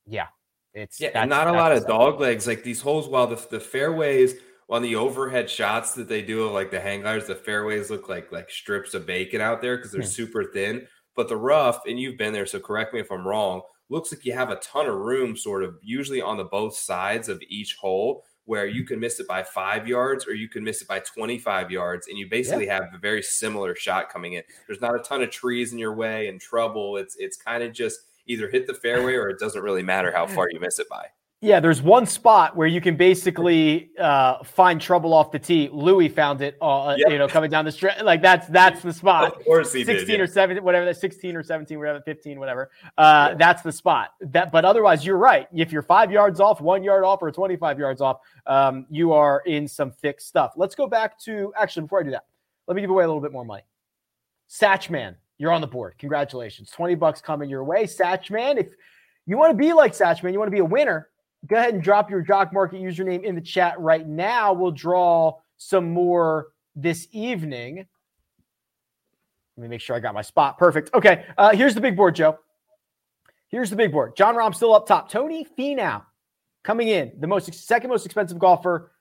[0.06, 0.28] yeah,
[0.76, 2.46] it's yeah, and not a lot of dog legs.
[2.46, 4.36] Like these holes, while the, the fairways
[4.70, 8.10] on the overhead shots that they do of like the hang gliders, the fairways look
[8.10, 10.08] like like strips of bacon out there because they're hmm.
[10.08, 10.88] super thin.
[11.16, 14.26] But the rough, and you've been there, so correct me if I'm wrong, looks like
[14.26, 17.76] you have a ton of room, sort of usually on the both sides of each
[17.76, 21.00] hole, where you can miss it by five yards or you can miss it by
[21.00, 22.74] 25 yards, and you basically yeah.
[22.74, 24.44] have a very similar shot coming in.
[24.68, 26.98] There's not a ton of trees in your way and trouble.
[26.98, 30.28] It's it's kind of just either hit the fairway or it doesn't really matter how
[30.28, 31.06] far you miss it by.
[31.44, 35.70] Yeah, there's one spot where you can basically uh, find trouble off the tee.
[35.74, 37.12] Louis found it, uh, yep.
[37.12, 38.02] you know, coming down the stretch.
[38.02, 39.36] Like that's that's the spot.
[39.36, 40.24] Of course, he 16 did, yeah.
[40.24, 42.72] or 17, whatever that 16 or 17, whatever, 15, whatever.
[42.98, 43.36] Uh, yeah.
[43.36, 44.12] That's the spot.
[44.22, 45.50] That, but otherwise, you're right.
[45.54, 49.42] If you're five yards off, one yard off, or 25 yards off, um, you are
[49.46, 50.54] in some thick stuff.
[50.56, 52.24] Let's go back to actually before I do that,
[52.70, 53.64] let me give away a little bit more money.
[54.50, 55.96] Satchman, you're on the board.
[55.98, 57.84] Congratulations, 20 bucks coming your way.
[57.84, 58.68] Satchman, if
[59.26, 61.10] you want to be like Satchman, you want to be a winner
[61.48, 64.54] go ahead and drop your Jock Market username in the chat right now.
[64.54, 67.86] We'll draw some more this evening.
[69.58, 70.58] Let me make sure I got my spot.
[70.58, 70.94] Perfect.
[70.94, 72.40] Okay, uh, here's the big board, Joe.
[73.50, 74.16] Here's the big board.
[74.16, 75.10] Jon Rahm still up top.
[75.10, 76.02] Tony Finau
[76.64, 78.92] coming in, the most second most expensive golfer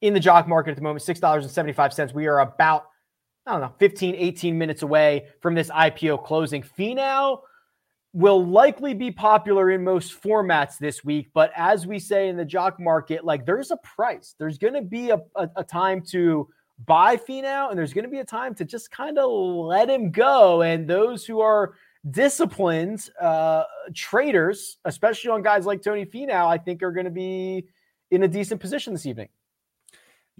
[0.00, 2.12] in the jock market at the moment, $6.75.
[2.12, 2.86] We are about,
[3.46, 6.62] I don't know, 15, 18 minutes away from this IPO closing.
[6.62, 7.42] Finau
[8.12, 11.30] will likely be popular in most formats this week.
[11.32, 14.34] But as we say in the jock market, like there's a price.
[14.38, 16.48] There's going to be a, a, a, time to
[16.84, 20.10] buy Finau, and there's going to be a time to just kind of let him
[20.10, 20.62] go.
[20.62, 21.74] And those who are
[22.10, 27.66] disciplined uh, traders, especially on guys like Tony Finau, I think are going to be
[28.10, 29.28] in a decent position this evening.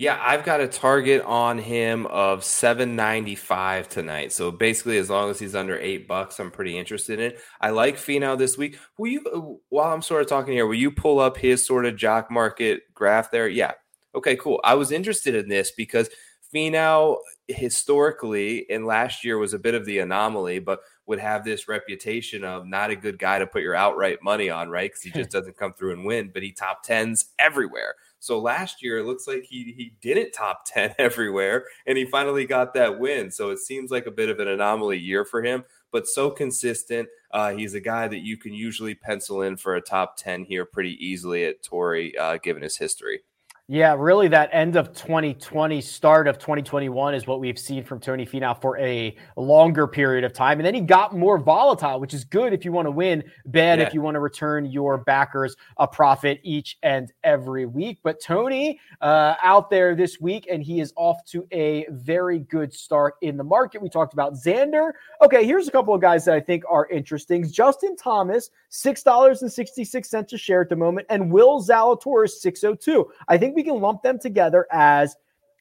[0.02, 4.32] Yeah, I've got a target on him of 795 tonight.
[4.32, 7.38] So basically, as long as he's under eight bucks, I'm pretty interested in it.
[7.60, 8.80] I like Finau this week.
[8.98, 11.86] Will you, uh, while I'm sort of talking here, will you pull up his sort
[11.86, 13.46] of jock market graph there?
[13.46, 13.74] Yeah.
[14.12, 14.60] Okay, cool.
[14.64, 16.10] I was interested in this because
[16.52, 21.68] Finau historically and last year was a bit of the anomaly, but would have this
[21.68, 24.90] reputation of not a good guy to put your outright money on, right?
[24.90, 27.94] Because he just doesn't come through and win, but he top tens everywhere.
[28.22, 32.46] So last year, it looks like he he didn't top 10 everywhere and he finally
[32.46, 33.32] got that win.
[33.32, 37.08] So it seems like a bit of an anomaly year for him, but so consistent.
[37.32, 40.64] Uh, he's a guy that you can usually pencil in for a top 10 here
[40.64, 43.22] pretty easily at Torrey, uh, given his history.
[43.68, 48.27] Yeah, really, that end of 2020, start of 2021 is what we've seen from Tony
[48.27, 50.59] Finau for a longer period of time.
[50.59, 53.79] And then he got more volatile, which is good if you want to win, bad
[53.79, 53.87] yeah.
[53.87, 58.01] if you want to return your backers a profit each and every week.
[58.03, 62.75] But Tony uh, out there this week, and he is off to a very good
[62.75, 63.81] start in the market.
[63.81, 64.90] We talked about Xander.
[65.22, 67.48] Okay, here's a couple of guys that I think are interesting.
[67.48, 73.09] Justin Thomas, $6.66 a share at the moment, and Will Zalatoris, 602.
[73.29, 75.16] I think we can lump them together as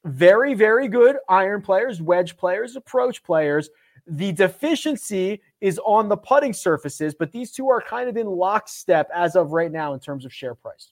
[0.05, 3.69] very, very good iron players, wedge players, approach players.
[4.07, 9.09] The deficiency is on the putting surfaces, but these two are kind of in lockstep
[9.13, 10.91] as of right now in terms of share price.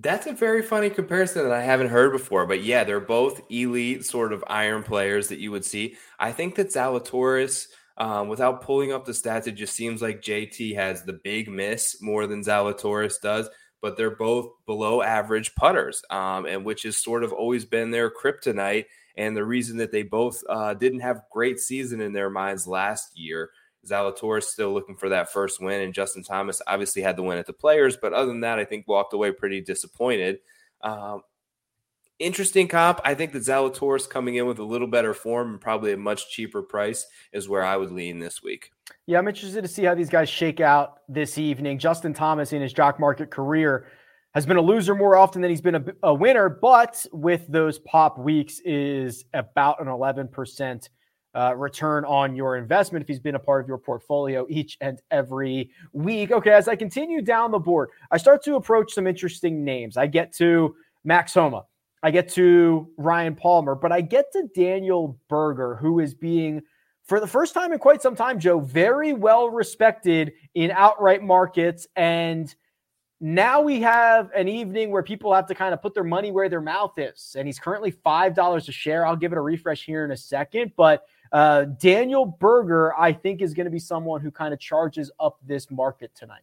[0.00, 2.46] That's a very funny comparison that I haven't heard before.
[2.46, 5.96] But yeah, they're both elite sort of iron players that you would see.
[6.18, 7.66] I think that Zalatoris–
[7.98, 12.00] um, without pulling up the stats, it just seems like JT has the big miss
[12.00, 13.48] more than Zalatoris does,
[13.80, 18.10] but they're both below average putters, um, and which has sort of always been their
[18.10, 18.86] kryptonite.
[19.16, 23.18] And the reason that they both uh, didn't have great season in their minds last
[23.18, 23.50] year
[23.86, 27.46] Zalatoris still looking for that first win, and Justin Thomas obviously had the win at
[27.46, 30.38] the Players, but other than that, I think walked away pretty disappointed.
[30.82, 31.22] Um,
[32.18, 33.00] interesting comp.
[33.04, 36.30] I think that Zalatoris coming in with a little better form and probably a much
[36.30, 38.70] cheaper price is where I would lean this week.
[39.06, 41.78] Yeah, I'm interested to see how these guys shake out this evening.
[41.78, 43.86] Justin Thomas in his jock market career
[44.34, 47.78] has been a loser more often than he's been a, a winner, but with those
[47.80, 50.88] pop weeks is about an 11%
[51.34, 55.00] uh, return on your investment if he's been a part of your portfolio each and
[55.10, 56.30] every week.
[56.30, 59.96] Okay, as I continue down the board, I start to approach some interesting names.
[59.96, 61.64] I get to Max Homa.
[62.02, 66.62] I get to Ryan Palmer, but I get to Daniel Berger, who is being,
[67.04, 71.86] for the first time in quite some time, Joe, very well respected in outright markets.
[71.96, 72.54] And
[73.20, 76.48] now we have an evening where people have to kind of put their money where
[76.48, 77.34] their mouth is.
[77.36, 79.04] And he's currently $5 a share.
[79.04, 80.72] I'll give it a refresh here in a second.
[80.76, 85.10] But uh, Daniel Berger, I think, is going to be someone who kind of charges
[85.18, 86.42] up this market tonight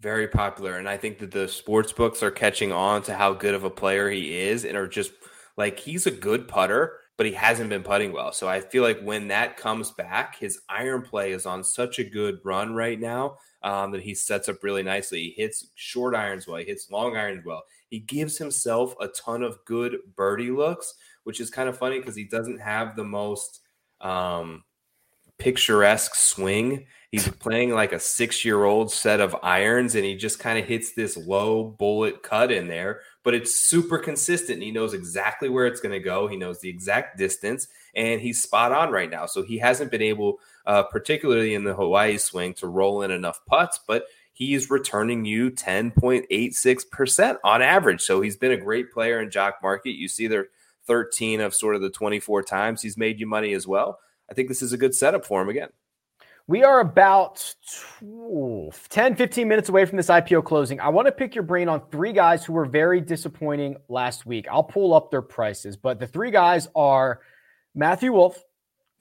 [0.00, 0.78] very popular.
[0.78, 3.70] And I think that the sports books are catching on to how good of a
[3.70, 5.10] player he is and are just
[5.56, 8.32] like he's a good putter, but he hasn't been putting well.
[8.32, 12.04] So I feel like when that comes back, his iron play is on such a
[12.04, 15.22] good run right now um, that he sets up really nicely.
[15.22, 17.64] He hits short irons well, he hits long irons well.
[17.90, 22.14] He gives himself a ton of good birdie looks, which is kind of funny because
[22.14, 23.60] he doesn't have the most
[24.00, 24.62] um,
[25.38, 26.86] picturesque swing.
[27.10, 30.66] He's playing like a six year old set of irons and he just kind of
[30.66, 34.62] hits this low bullet cut in there, but it's super consistent.
[34.62, 36.26] He knows exactly where it's going to go.
[36.26, 39.24] He knows the exact distance and he's spot on right now.
[39.24, 43.40] So he hasn't been able, uh, particularly in the Hawaii swing, to roll in enough
[43.46, 48.02] putts, but he's returning you 10.86% on average.
[48.02, 49.92] So he's been a great player in Jock Market.
[49.92, 50.48] You see there
[50.86, 53.98] 13 of sort of the 24 times he's made you money as well.
[54.30, 55.70] I think this is a good setup for him again.
[56.48, 57.54] We are about
[58.00, 58.70] 10,
[59.16, 60.80] 15 minutes away from this IPO closing.
[60.80, 64.46] I want to pick your brain on three guys who were very disappointing last week.
[64.50, 67.20] I'll pull up their prices, but the three guys are
[67.74, 68.42] Matthew Wolff,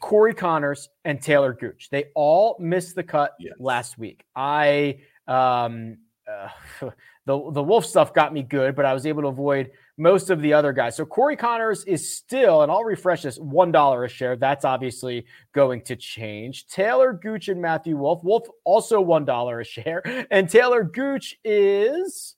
[0.02, 1.88] Corey Conners, and Taylor Gooch.
[1.90, 3.54] They all missed the cut yes.
[3.60, 4.26] last week.
[4.36, 6.50] I um uh,
[7.26, 10.42] the the Wolff stuff got me good, but I was able to avoid most of
[10.42, 10.96] the other guys.
[10.96, 14.36] So Corey Conners is still, and I'll refresh this, one dollar a share.
[14.36, 16.68] That's obviously going to change.
[16.68, 18.24] Taylor Gooch and Matthew Wolff.
[18.24, 22.36] Wolff also one dollar a share, and Taylor Gooch is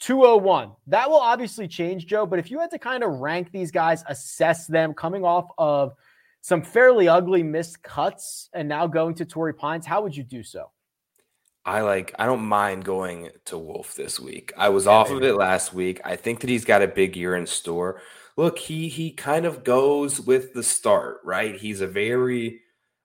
[0.00, 0.72] 201.
[0.86, 2.24] That will obviously change, Joe.
[2.24, 5.94] But if you had to kind of rank these guys, assess them coming off of
[6.40, 10.42] some fairly ugly missed cuts and now going to Torrey Pines, how would you do
[10.42, 10.70] so?
[11.68, 14.54] I like I don't mind going to Wolff this week.
[14.56, 16.00] I was yeah, off of it last week.
[16.02, 18.00] I think that he's got a big year in store.
[18.38, 21.54] Look, he he kind of goes with the start, right?
[21.54, 22.62] He's a very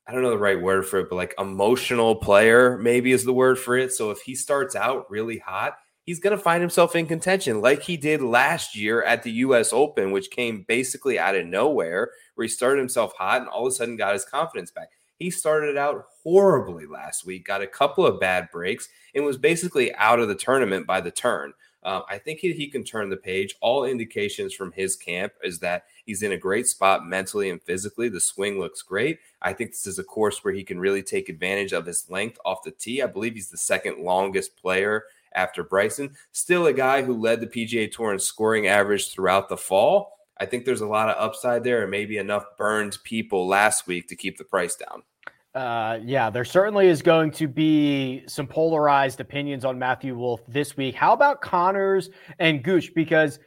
[0.07, 3.33] I don't know the right word for it, but like emotional player maybe is the
[3.33, 3.91] word for it.
[3.91, 5.73] So if he starts out really hot,
[6.05, 9.73] he's going to find himself in contention like he did last year at the US
[9.73, 13.71] Open, which came basically out of nowhere, where he started himself hot and all of
[13.73, 14.87] a sudden got his confidence back.
[15.19, 19.93] He started out horribly last week, got a couple of bad breaks, and was basically
[19.95, 21.53] out of the tournament by the turn.
[21.83, 23.55] Uh, I think he, he can turn the page.
[23.61, 28.09] All indications from his camp is that he's in a great spot mentally and physically.
[28.09, 29.19] The swing looks great.
[29.41, 32.39] I think this is a course where he can really take advantage of his length
[32.45, 33.01] off the tee.
[33.01, 35.03] I believe he's the second longest player
[35.35, 36.15] after Bryson.
[36.31, 40.19] Still a guy who led the PGA Tour in scoring average throughout the fall.
[40.39, 44.07] I think there's a lot of upside there and maybe enough burned people last week
[44.07, 45.03] to keep the price down.
[45.53, 50.75] Uh, yeah, there certainly is going to be some polarized opinions on Matthew Wolff this
[50.75, 50.95] week.
[50.95, 52.91] How about Conners and Gooch?
[52.95, 53.39] Because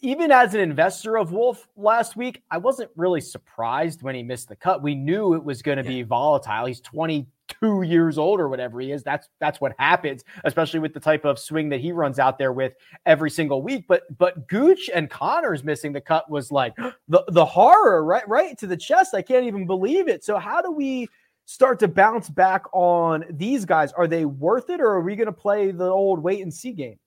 [0.00, 4.48] even as an investor of Wolff last week, I wasn't really surprised when he missed
[4.48, 4.82] the cut.
[4.82, 5.98] We knew it was going to yeah.
[5.98, 6.64] be volatile.
[6.64, 7.26] He's 20,
[7.62, 9.02] two years old or whatever he is.
[9.02, 12.52] That's that's what happens, especially with the type of swing that he runs out there
[12.52, 12.74] with
[13.06, 13.84] every single week.
[13.88, 16.74] But but Gooch and Conners missing the cut was like
[17.08, 19.14] the the horror right right to the chest.
[19.14, 20.24] I can't even believe it.
[20.24, 21.08] So how do we
[21.46, 23.92] start to bounce back on these guys?
[23.92, 26.72] Are they worth it, or are we going to play the old wait and see
[26.72, 26.98] game?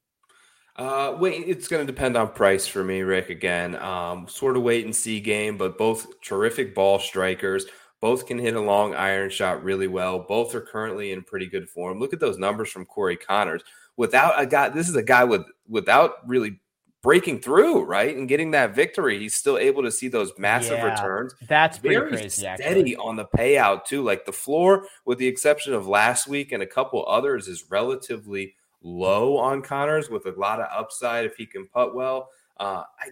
[0.78, 3.30] Uh, wait, it's going to depend on price for me, Rick.
[3.30, 7.66] Again, um, sort of wait and see game, but both terrific ball strikers.
[8.06, 10.20] Both can hit a long iron shot really well.
[10.20, 12.00] Both are currently in pretty good form.
[12.00, 13.64] Look at those numbers from Corey Conners.
[13.98, 16.60] Without a guy, this is a guy with without really
[17.02, 19.18] breaking through, right, and getting that victory.
[19.18, 21.34] He's still able to see those massive yeah, returns.
[21.50, 22.96] That's very crazy, steady actually.
[22.98, 24.04] on the payout too.
[24.04, 28.54] Like the floor, with the exception of last week and a couple others, is relatively
[28.84, 32.30] low on Conners with a lot of upside if he can putt well.
[32.58, 33.10] Uh, I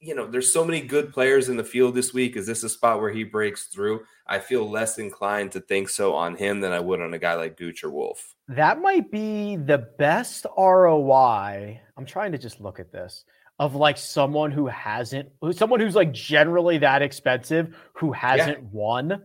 [0.00, 2.36] you know, there's so many good players in the field this week.
[2.36, 4.04] Is this a spot where he breaks through?
[4.26, 7.34] I feel less inclined to think so on him than I would on a guy
[7.34, 8.34] like Gooch or Wolff.
[8.48, 11.80] That might be the best ROI.
[11.96, 13.24] I'm trying to just look at this
[13.58, 18.68] of like someone who hasn't, someone who's like generally that expensive who hasn't yeah.
[18.72, 19.22] won.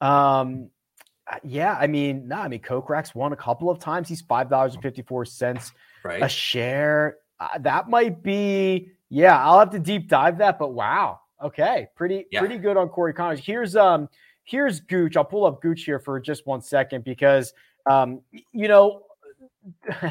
[0.00, 0.70] Um,
[1.42, 4.08] yeah, I mean, no, I mean, Kokrak's won a couple of times.
[4.08, 5.72] He's five dollars and fifty four cents
[6.04, 6.22] right.
[6.22, 7.16] a share.
[7.40, 11.20] Uh, that might be yeah, I'll have to deep dive that, but wow.
[11.42, 12.40] Okay, pretty yeah.
[12.40, 13.40] pretty good on Corey Conners.
[13.40, 14.08] Here's um
[14.44, 15.16] here's Gooch.
[15.16, 17.52] I'll pull up Gooch here for just one second because
[17.88, 18.20] um
[18.52, 19.02] you know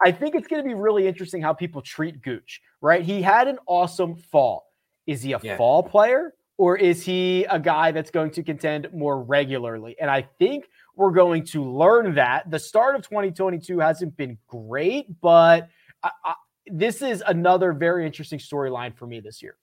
[0.00, 3.02] I think it's going to be really interesting how people treat Gooch, right?
[3.02, 4.66] He had an awesome fall.
[5.06, 5.56] Is he a yeah.
[5.56, 9.96] fall player or is he a guy that's going to contend more regularly?
[10.00, 12.50] And I think we're going to learn that.
[12.50, 15.68] The start of 2022 hasn't been great, but
[16.02, 16.34] I,
[16.66, 19.56] this is another very interesting storyline for me this year.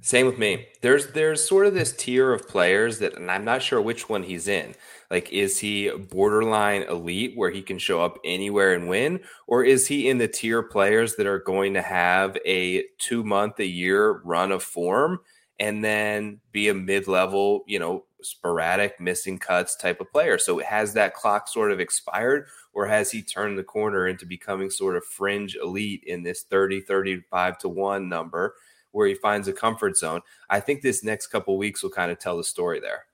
[0.00, 0.66] Same with me.
[0.82, 4.22] There's there's sort of this tier of players that, and I'm not sure which one
[4.22, 4.74] he's in.
[5.10, 9.86] Like, is he borderline elite where he can show up anywhere and win, or is
[9.86, 14.20] he in the tier players that are going to have a two month a year
[14.24, 15.20] run of form
[15.58, 20.36] and then be a mid level, you know, sporadic missing cuts type of player?
[20.36, 24.70] So has that clock sort of expired, or has he turned the corner into becoming
[24.70, 28.54] sort of fringe elite in this 30, 35 to 1 number
[28.90, 30.20] where he finds a comfort zone?
[30.50, 33.06] I think this next couple weeks will kind of tell the story there.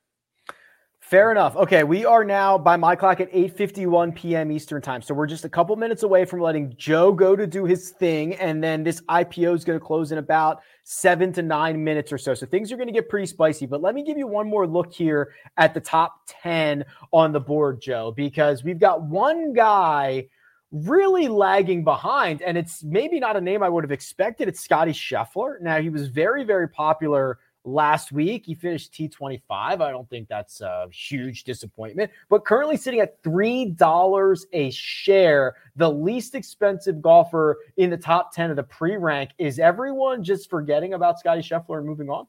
[1.11, 1.57] Fair enough.
[1.57, 4.53] Okay, we are now by my clock at 8:51 p.m.
[4.53, 5.03] Eastern Time.
[5.03, 8.37] So we're just a couple minutes away from letting Joe go to do his thing
[8.37, 12.19] and then this IPO is going to close in about 7 to 9 minutes or
[12.19, 12.33] so.
[12.33, 14.69] So things are going to get pretty spicy, but let me give you one more
[14.69, 20.29] look here at the top 10 on the board, Joe, because we've got one guy
[20.71, 24.47] really lagging behind and it's maybe not a name I would have expected.
[24.47, 25.61] It's Scotty Scheffler.
[25.61, 28.47] Now, he was very very popular last week.
[28.47, 29.43] He finished T25.
[29.51, 35.91] I don't think that's a huge disappointment, but currently sitting at $3 a share, the
[35.91, 39.31] least expensive golfer in the top 10 of the pre rank.
[39.39, 42.27] Is everyone just forgetting about Scotty Scheffler and moving on?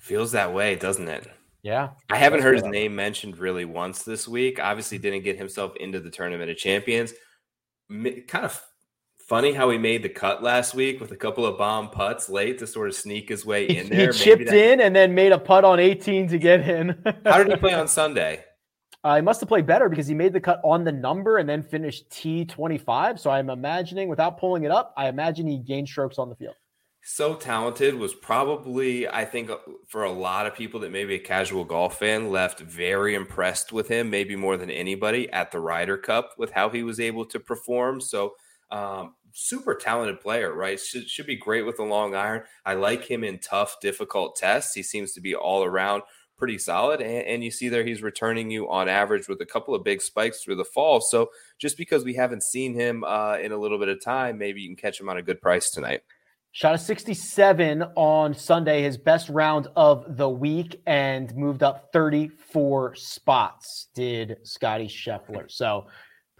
[0.00, 1.28] feels that way, doesn't it?
[1.62, 1.90] Yeah.
[2.08, 4.58] I haven't heard his name mentioned really once this week.
[4.60, 7.12] Obviously, didn't get himself into the tournament of champions.
[7.90, 8.62] Kind of
[9.30, 12.58] Funny how he made the cut last week with a couple of bomb putts late
[12.58, 14.10] to sort of sneak his way in there.
[14.10, 14.72] he chipped that...
[14.72, 17.00] in and then made a putt on 18 to get in.
[17.24, 18.44] how did he play on Sunday?
[19.04, 21.48] Uh, he must have played better because he made the cut on the number and
[21.48, 23.20] then finished T25.
[23.20, 26.56] So I'm imagining, without pulling it up, I imagine he gained strokes on the field.
[27.04, 31.20] So talented was probably, I think, uh, for a lot of people that maybe a
[31.20, 35.98] casual golf fan left very impressed with him, maybe more than anybody at the Ryder
[35.98, 38.00] Cup with how he was able to perform.
[38.00, 38.32] So
[38.70, 40.78] um, super talented player, right?
[40.78, 42.42] Should, should be great with the long iron.
[42.64, 44.74] I like him in tough, difficult tests.
[44.74, 46.02] He seems to be all around
[46.40, 47.00] pretty solid.
[47.00, 50.00] And, and, you see there he's returning you on average with a couple of big
[50.00, 51.00] spikes through the fall.
[51.00, 54.62] So just because we haven't seen him uh, in a little bit of time, maybe
[54.62, 56.00] you can catch him on a good price tonight.
[56.52, 62.96] Shot a 67 on Sunday, his best round of the week, and moved up 34
[62.96, 65.48] spots, did Scotty Scheffler.
[65.48, 65.86] So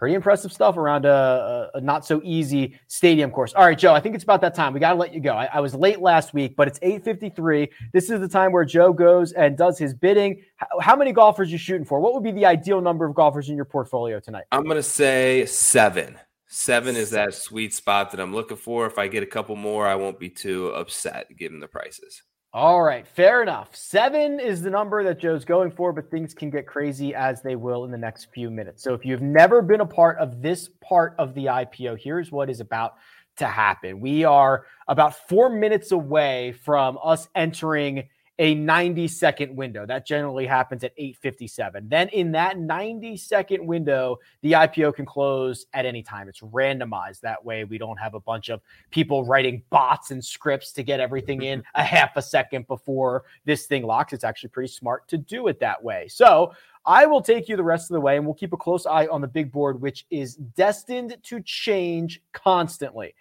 [0.01, 3.53] pretty impressive stuff around a, a, not so easy stadium course.
[3.53, 4.73] All right, Joe, I think it's about that time.
[4.73, 5.33] We got to let you go.
[5.33, 7.69] I, I, was late last week, but it's 8:53.
[7.93, 10.41] This is the time where Joe goes and does his bidding.
[10.55, 11.99] How, how many golfers you shooting for?
[11.99, 14.45] What would be the ideal number of golfers in your portfolio tonight?
[14.51, 16.17] I'm going to say seven.
[16.47, 18.87] Seven is that sweet spot that I'm looking for.
[18.87, 22.23] If I get a couple more, I won't be too upset given the prices.
[22.53, 23.73] All right, fair enough.
[23.73, 27.55] Seven is the number that Joe's going for, but things can get crazy as they
[27.55, 28.83] will in the next few minutes.
[28.83, 32.49] So if you've never been a part of this part of the IPO, here's what
[32.49, 32.95] is about
[33.37, 34.01] to happen.
[34.01, 38.09] We are about four minutes away from us entering
[38.39, 39.85] a 90 second window.
[39.85, 41.89] That generally happens at 8:57.
[41.89, 46.27] Then in that 90 second window, the IPO can close at any time.
[46.27, 47.21] It's randomized.
[47.21, 50.99] That way we don't have a bunch of people writing bots and scripts to get
[50.99, 54.13] everything in a half a second before this thing locks.
[54.13, 56.07] It's actually pretty smart to do it that way.
[56.07, 56.53] So,
[56.83, 59.05] I will take you the rest of the way and we'll keep a close eye
[59.05, 63.13] on the big board which is destined to change constantly.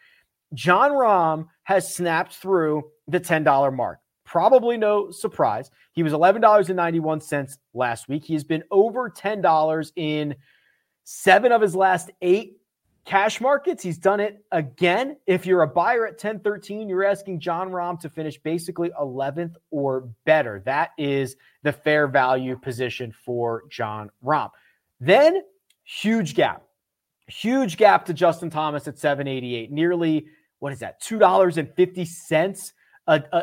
[0.55, 3.99] Jon Rahm has snapped through the $10 mark.
[4.31, 5.73] Probably no surprise.
[5.91, 8.25] He was $11.91 last week.
[8.25, 10.37] He has been over $10 in
[11.03, 12.59] seven of his last eight
[13.05, 13.83] cash markets.
[13.83, 15.17] He's done it again.
[15.27, 20.09] If you're a buyer at 1013, you're asking Jon Rahm to finish basically 11th or
[20.25, 20.63] better.
[20.65, 24.51] That is the fair value position for Jon Rahm.
[25.01, 25.43] Then,
[25.83, 26.63] huge gap.
[27.27, 29.73] Huge gap to Justin Thomas at 788.
[29.73, 30.27] Nearly,
[30.61, 31.03] what is that?
[31.03, 32.73] $2.50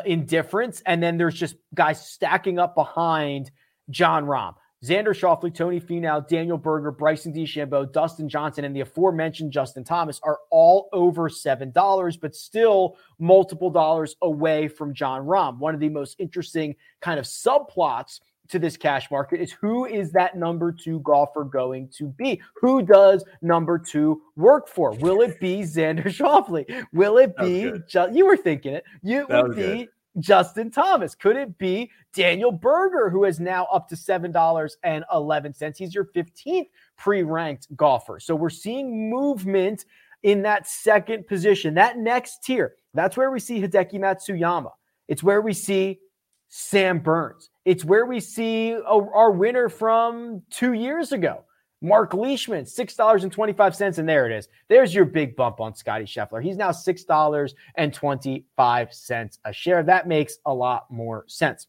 [0.04, 3.50] indifference, and then there's just guys stacking up behind
[3.90, 4.54] Jon Rahm.
[4.84, 10.20] Xander Schauffele, Tony Finau, Daniel Berger, Bryson DeChambeau, Dustin Johnson, and the aforementioned Justin Thomas
[10.22, 15.58] are all over $7, but still multiple dollars away from Jon Rahm.
[15.58, 20.10] One of the most interesting kind of subplots to this cash market is who is
[20.12, 22.40] that number two golfer going to be?
[22.60, 24.92] Who does number two work for?
[24.92, 26.86] Will it be Xander Schauffele?
[26.92, 29.88] Will it be, ju- you were thinking it, you would be good.
[30.18, 31.14] Justin Thomas?
[31.14, 35.76] Could it be Daniel Berger, who is now up to $7.11?
[35.76, 38.18] He's your 15th pre ranked golfer.
[38.18, 39.84] So we're seeing movement
[40.22, 42.74] in that second position, that next tier.
[42.94, 44.72] That's where we see Hideki Matsuyama.
[45.06, 46.00] It's where we see
[46.48, 47.50] Sam Burns.
[47.68, 51.44] It's where we see a, our winner from two years ago,
[51.82, 53.98] Mark Leishman, $6.25.
[53.98, 54.48] And there it is.
[54.68, 56.42] There's your big bump on Scotty Scheffler.
[56.42, 59.82] He's now $6.25 a share.
[59.82, 61.66] That makes a lot more sense.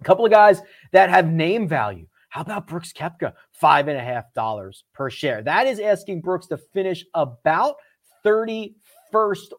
[0.00, 0.62] A couple of guys
[0.92, 2.06] that have name value.
[2.28, 3.32] How about Brooks Koepka?
[3.50, 5.42] Five and a half dollars per share.
[5.42, 7.74] That is asking Brooks to finish about
[8.24, 8.74] 31st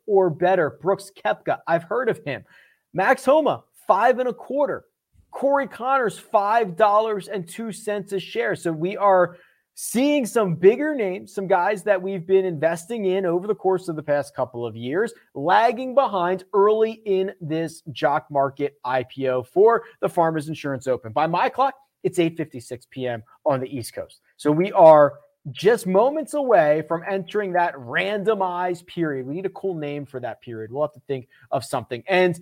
[0.08, 0.80] or better.
[0.82, 2.46] Brooks Koepka, I've heard of him.
[2.94, 4.86] Max Homa, five and a quarter.
[5.34, 8.56] Corey Conners, $5.02 a share.
[8.56, 9.38] So we are
[9.76, 13.96] seeing some bigger names, some guys that we've been investing in over the course of
[13.96, 20.08] the past couple of years, lagging behind early in this jock market IPO for the
[20.08, 21.12] Farmers Insurance Open.
[21.12, 21.74] By my clock,
[22.04, 23.24] it's 8:56 p.m.
[23.46, 24.22] on the East Coast.
[24.38, 25.14] So we are
[25.52, 29.26] just moments away from entering that randomized period.
[29.26, 30.72] We need a cool name for that period.
[30.72, 32.04] We'll have to think of something.
[32.08, 32.40] And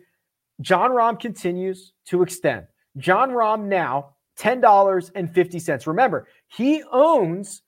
[0.60, 2.68] Jon Rahm continues to extend.
[2.98, 5.88] Jon Rahm now $10.50.
[5.88, 7.64] Remember, he owns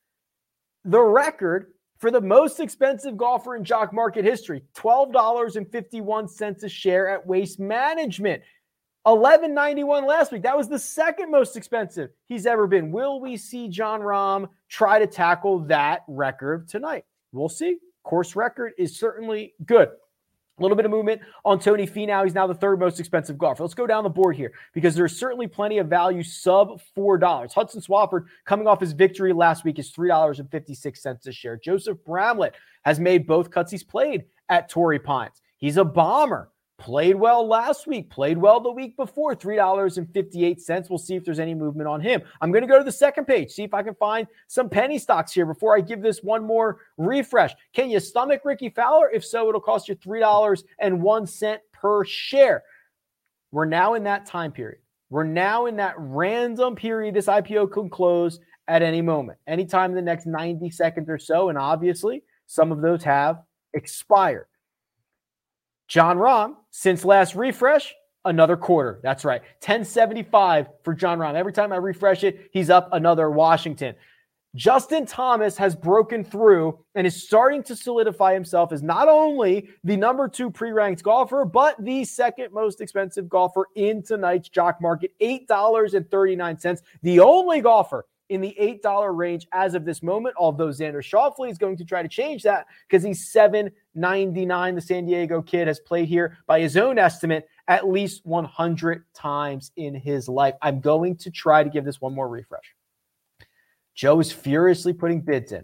[0.83, 7.25] the record for the most expensive golfer in jock market history $12.51 a share at
[7.25, 8.41] waste management.
[9.05, 10.43] 1191 last week.
[10.43, 12.89] That was the second most expensive he's ever been.
[12.89, 17.03] Will we see Jon Rahm try to tackle that record tonight?
[17.33, 17.79] We'll see.
[18.03, 19.89] Course record is certainly good
[20.57, 22.23] a little bit of movement on Tony Finau.
[22.23, 23.63] He's now the third most expensive golfer.
[23.63, 27.53] Let's go down the board here because there's certainly plenty of value sub $4.
[27.53, 31.57] Hudson Swafford, coming off his victory last week, is $3.56 a share.
[31.57, 35.41] Joseph Bramlett has made both cuts he's played at Torrey Pines.
[35.57, 36.51] He's a bomber.
[36.83, 40.89] Played well last week, played well the week before, $3.58.
[40.89, 42.21] We'll see if there's any movement on him.
[42.41, 44.99] I'm going to go to the second page, see if I can find some penny
[44.99, 47.53] stocks here before I give this one more refresh.
[47.71, 49.09] Can you stomach Rickie Fowler?
[49.11, 52.63] If so, it'll cost you $3.01 per share.
[53.51, 54.81] We're now in that time period.
[55.09, 57.15] We're now in that random period.
[57.15, 61.47] This IPO can close at any moment, anytime in the next 90 seconds or so.
[61.47, 63.41] And obviously, some of those have
[63.73, 64.47] expired.
[65.87, 67.93] Jon Rahm, since last refresh,
[68.25, 68.99] another quarter.
[69.03, 69.41] That's right.
[69.59, 71.35] 1075 for Jon Rahm.
[71.35, 73.93] Every time I refresh it, he's up another Washington.
[74.55, 79.95] Justin Thomas has broken through and is starting to solidify himself as not only the
[79.95, 85.11] number two pre ranked golfer, but the second most expensive golfer in tonight's jock market
[85.21, 86.81] $8.39.
[87.03, 91.57] The only golfer in the $8 range as of this moment, although Xander Schauffele is
[91.57, 94.75] going to try to change that because he's 799.
[94.75, 99.71] The San Diego kid has played here by his own estimate at least 100 times
[99.75, 100.55] in his life.
[100.61, 102.75] I'm going to try to give this one more refresh.
[103.95, 105.63] Joe is furiously putting bids in.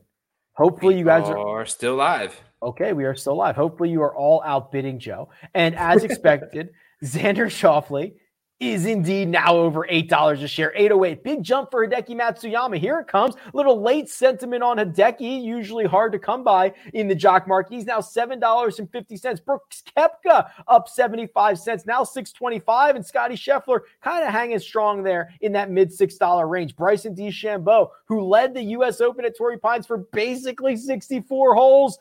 [0.53, 2.39] Hopefully, we you guys are, are still live.
[2.61, 3.55] Okay, we are still live.
[3.55, 5.29] Hopefully, you are all outbidding Joe.
[5.53, 6.69] And as expected,
[7.03, 8.13] Xander Schauffele
[8.59, 10.73] is indeed now over $8 a share.
[10.75, 11.23] 808.
[11.23, 12.77] Big jump for Hideki Matsuyama.
[12.77, 13.35] Here it comes.
[13.53, 17.73] Little late sentiment on Hideki, usually hard to come by in the jock market.
[17.73, 19.45] He's now $7.50.
[19.45, 22.97] Brooks Koepka up 75 cents, now 625.
[22.97, 26.75] And Scotty Scheffler kind of hanging strong there in that mid $6 range.
[26.75, 28.99] Bryson DeChambeau, who led the U.S.
[28.99, 31.97] Open at Torrey Pines for basically 64 holes,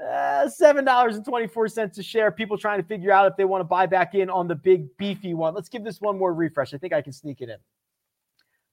[0.00, 2.30] uh, $7.24 a share.
[2.30, 4.96] People trying to figure out if they want to buy back in on the big
[4.96, 5.54] beefy one.
[5.54, 6.74] Let's give this one more refresh.
[6.74, 7.56] I think I can sneak it in.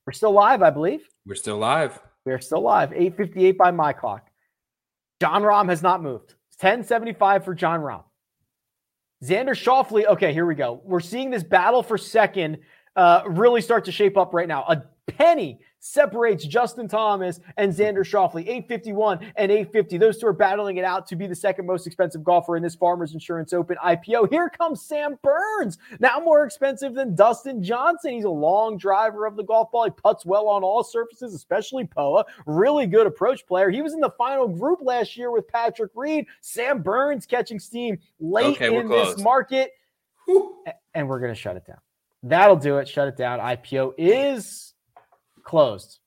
[0.06, 1.08] We're still live, I believe.
[1.26, 2.00] We're still live.
[2.26, 2.92] We're still live.
[2.92, 4.28] 858 by my clock.
[5.22, 6.36] Jon Rahm has not moved.
[6.60, 8.04] 1075 for Jon Rahm.
[9.24, 10.08] Xander Schauffele.
[10.08, 10.82] Okay, here we go.
[10.84, 12.58] We're seeing this battle for second
[12.96, 14.64] uh, really start to shape up right now.
[14.64, 19.98] A penny separates Justin Thomas and Xander Schauffele, 851 and 850.
[19.98, 22.76] Those two are battling it out to be the second most expensive golfer in this
[22.76, 24.30] Farmers Insurance Open IPO.
[24.30, 28.14] Here comes Sam Burns, now more expensive than Dustin Johnson.
[28.14, 29.86] He's a long driver of the golf ball.
[29.86, 32.26] He puts well on all surfaces, especially POA.
[32.46, 33.70] Really good approach player.
[33.70, 36.28] He was in the final group last year with Patrick Reed.
[36.42, 39.72] Sam Burns catching steam late okay, in this market.
[40.94, 41.80] and we're going to shut it down.
[42.24, 42.88] That'll do it.
[42.88, 43.40] Shut it down.
[43.40, 44.76] IPO is
[45.44, 46.00] closed.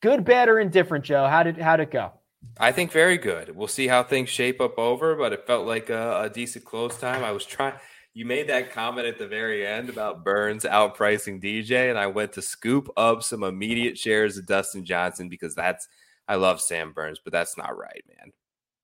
[0.00, 1.26] Good, bad, or indifferent, Joe?
[1.26, 2.12] How did how did it go?
[2.58, 3.54] I think very good.
[3.54, 6.98] We'll see how things shape up over, but it felt like a, a decent close
[6.98, 7.24] time.
[7.24, 7.74] I was trying.
[8.12, 12.32] You made that comment at the very end about Burns outpricing DJ, and I went
[12.34, 15.88] to scoop up some immediate shares of Dustin Johnson because that's
[16.28, 18.32] I love Sam Burns, but that's not right, man.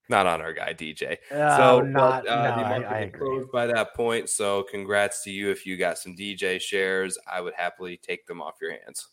[0.08, 1.18] Not on our guy DJ.
[1.30, 4.28] Oh, so not, but, uh, no, the I, market I closed by that point.
[4.28, 7.16] So congrats to you if you got some DJ shares.
[7.32, 9.06] I would happily take them off your hands.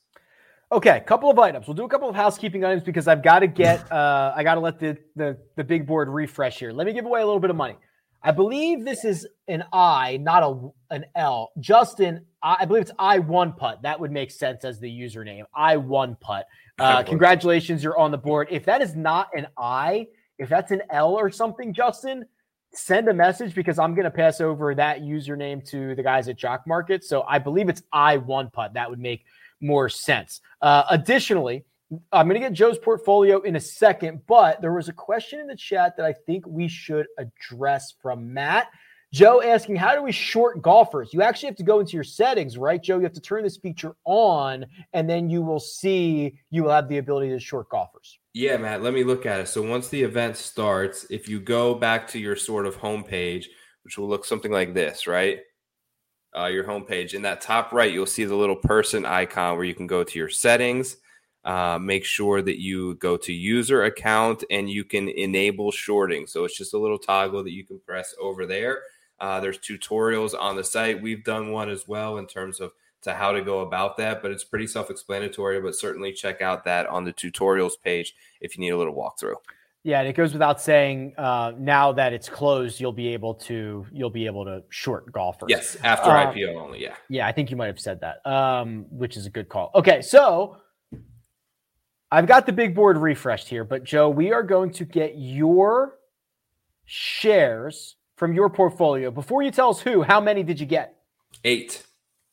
[0.69, 1.65] Okay, couple of items.
[1.65, 4.55] We'll do a couple of housekeeping items because I've got to get uh I got
[4.55, 6.71] to let the, the the big board refresh here.
[6.71, 7.75] Let me give away a little bit of money.
[8.23, 11.51] I believe this is an I, not a an L.
[11.59, 13.81] Justin, I, I believe it's I one putt.
[13.83, 15.43] That would make sense as the username.
[15.55, 16.45] I one putt.
[16.79, 18.47] Uh, congratulations, you're on the board.
[18.51, 20.05] If that is not an I,
[20.37, 22.23] if that's an L or something, Justin,
[22.71, 26.35] send a message because I'm going to pass over that username to the guys at
[26.35, 27.03] Jock Market.
[27.03, 28.75] So I believe it's I one putt.
[28.75, 29.25] That would make
[29.61, 30.41] more sense.
[30.61, 31.65] Uh, additionally,
[32.11, 35.47] I'm going to get Joe's portfolio in a second, but there was a question in
[35.47, 38.67] the chat that I think we should address from Matt.
[39.13, 41.13] Joe asking, how do we short golfers?
[41.13, 42.97] You actually have to go into your settings, right, Joe?
[42.97, 46.89] You have to turn this feature on, and then you will see you will have
[46.89, 48.19] the ability to short golfers.
[48.33, 49.47] Yeah, Matt, let me look at it.
[49.47, 53.45] So once the event starts, if you go back to your sort of homepage,
[53.83, 55.39] which will look something like this, right?
[56.37, 59.73] Uh, your homepage in that top right, you'll see the little person icon where you
[59.73, 60.97] can go to your settings.
[61.43, 66.27] Uh, make sure that you go to user account and you can enable shorting.
[66.27, 68.81] So it's just a little toggle that you can press over there.
[69.19, 71.01] Uh, there's tutorials on the site.
[71.01, 72.73] We've done one as well in terms of
[73.03, 75.61] to how to go about that, but it's pretty self-explanatory.
[75.61, 79.37] But certainly check out that on the tutorials page if you need a little walkthrough.
[79.83, 81.13] Yeah, and it goes without saying.
[81.17, 85.47] Uh, now that it's closed, you'll be able to you'll be able to short golfers.
[85.49, 86.81] Yes, after Uh, IPO only.
[86.83, 86.95] Yeah.
[87.09, 89.71] Yeah, I think you might have said that, um, which is a good call.
[89.75, 90.57] Okay, so
[92.11, 95.99] I've got the big board refreshed here, but Joe, we are going to get your
[96.85, 99.11] shares from your portfolio.
[99.11, 100.95] Before you tell us who, how many did you get?
[101.43, 101.85] Eight.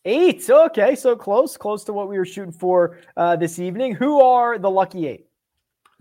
[0.05, 0.49] Eight.
[0.49, 3.95] Okay, so close, close to what we were shooting for uh, this evening.
[3.95, 5.27] Who are the lucky eight?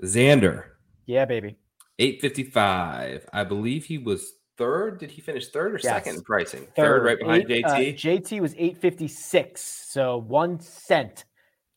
[0.04, 0.66] Xander,
[1.06, 1.58] Yeah, baby.
[1.99, 3.30] 855.
[3.34, 4.99] I believe he was third.
[4.99, 5.84] Did he finish third or Yes.
[5.84, 6.68] second in pricing?
[6.76, 7.95] Third, right behind Eight, uh, JT.
[7.97, 11.26] JT was eight fifty six, so one cent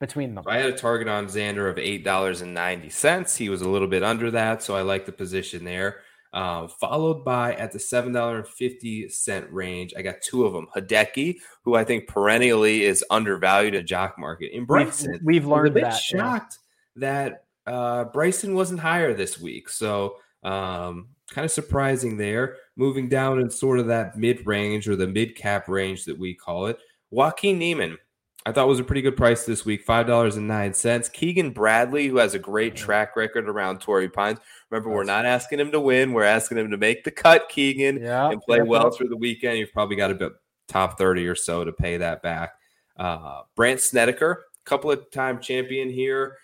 [0.01, 0.45] between them.
[0.45, 3.37] So I had a target on Xander of eight dollars and ninety cents.
[3.37, 6.01] He was a little bit under that, so I like the position there.
[6.33, 10.53] Um, followed by at the seven dollar and fifty cent range, I got two of
[10.53, 10.67] them.
[10.77, 15.69] Hideki, who I think perennially is undervalued at jock market, and We've, we've was learned
[15.69, 15.93] a bit that.
[16.13, 16.19] yeah.
[16.21, 16.59] shocked
[16.97, 19.69] that uh, Bryson wasn't higher this week.
[19.69, 22.57] So um, kind of surprising there.
[22.77, 26.35] Moving down in sort of that mid range or the mid cap range that we
[26.35, 26.79] call it.
[27.11, 27.97] Joaquin Niemann,
[28.45, 31.09] I thought was a pretty good price this week, five dollars and nine cents.
[31.09, 34.39] Keegan Bradley, who has a great track record around Torrey Pines.
[34.71, 37.49] Remember, we're not asking him to win; we're asking him to make the cut.
[37.49, 39.59] Keegan Yeah, and play yeah, well through the weekend.
[39.59, 40.33] You've probably got a bit
[40.69, 42.53] top 30 or so to pay that back.
[42.97, 46.37] Uh, Brandt Snedeker, couple of time champion here.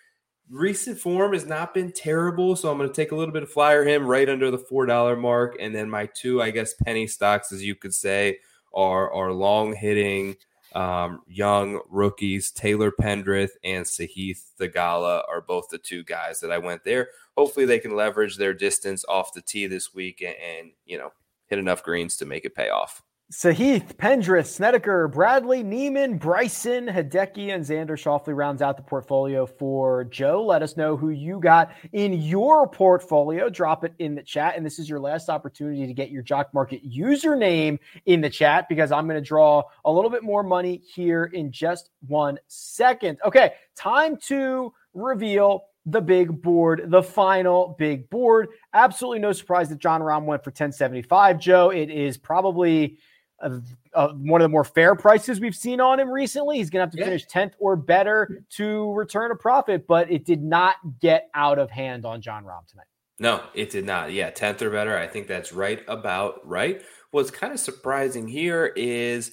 [0.51, 3.51] Recent form has not been terrible, so I'm going to take a little bit of
[3.51, 7.07] flyer him right under the four dollar mark, and then my two, I guess, penny
[7.07, 8.39] stocks, as you could say,
[8.75, 10.37] are are long hitting
[10.75, 12.51] um, young rookies.
[12.51, 17.09] Taylor Pendrith and Sahith Theegala are both the two guys that I went there.
[17.37, 21.13] Hopefully, they can leverage their distance off the tee this week and, and you know
[21.47, 23.03] hit enough greens to make it pay off.
[23.33, 30.05] Sahith, Pendrith, Snedeker, Bradley, Niemann, Bryson, Hideki, and Xander Schauffele rounds out the portfolio for
[30.05, 30.45] Joe.
[30.45, 33.49] Let us know who you got in your portfolio.
[33.49, 34.59] Drop it in the chat.
[34.59, 38.69] And this is your last opportunity to get your Jock Market username in the chat
[38.69, 43.17] because I'm going to draw a little bit more money here in just one second.
[43.25, 48.49] Okay, time to reveal the big board, the final big board.
[48.75, 51.41] Absolutely no surprise that Jon Rahm went for 1075.
[51.41, 52.99] Joe, it is probably
[53.43, 56.59] one of the more fair prices we've seen on him recently.
[56.59, 57.05] He's going to have to Yeah.
[57.07, 61.71] finish 10th or better to return a profit, but it did not get out of
[61.71, 62.87] hand on Jon Rahm tonight.
[63.19, 64.13] No, it did not.
[64.13, 64.97] Yeah, 10th or better.
[64.97, 66.83] I think that's right about right.
[67.11, 69.33] What's kind of surprising here is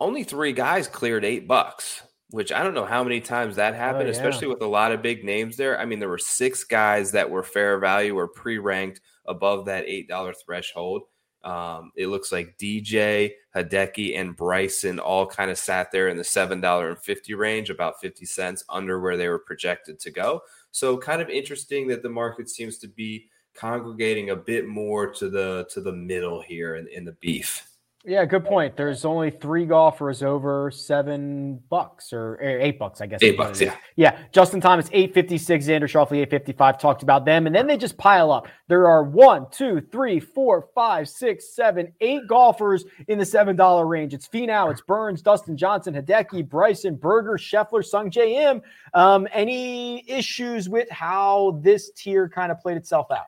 [0.00, 3.76] only three guys cleared eight bucks, which I don't know how many times that oh,
[3.76, 4.12] happened, yeah.
[4.12, 5.78] especially with a lot of big names there.
[5.78, 9.86] I mean, there were six guys that were fair value or pre ranked above that
[9.86, 11.02] $8 threshold.
[11.44, 16.22] Um, it looks like DJ, Hideki, and Bryson all kind of sat there in the
[16.22, 20.40] $7.50 range, about 50 cents under where they were projected to go.
[20.70, 25.28] So kind of interesting that the market seems to be congregating a bit more to
[25.28, 27.73] the to the middle here in, in the beef.
[28.06, 28.76] Yeah, good point.
[28.76, 33.22] There's only three golfers over seven bucks or, or eight bucks, I guess.
[33.22, 33.76] Eight bucks, yeah.
[33.96, 34.18] Yeah.
[34.30, 36.78] Justin Thomas, 856, Xander Schauffele, 855.
[36.78, 37.46] Talked about them.
[37.46, 38.46] And then they just pile up.
[38.68, 44.12] There are one, two, three, four, five, six, seven, eight golfers in the $7 range.
[44.12, 48.60] It's Finau, it's Burns, Dustin Johnson, Hideki, Bryson, Berger, Scheffler, Sungjae Im.
[48.92, 53.26] Um, any issues with how this tier kind of played itself out?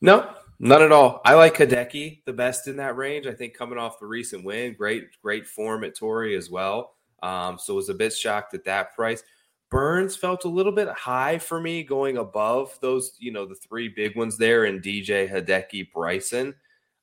[0.00, 1.22] No, None at all.
[1.24, 3.26] I like Hideki the best in that range.
[3.26, 6.96] I think coming off the recent win, great, great form at Torrey as well.
[7.22, 9.22] Um, so was a bit shocked at that price.
[9.70, 13.88] Burns felt a little bit high for me, going above those, you know, the three
[13.88, 16.54] big ones there in DJ, Hideki, Bryson.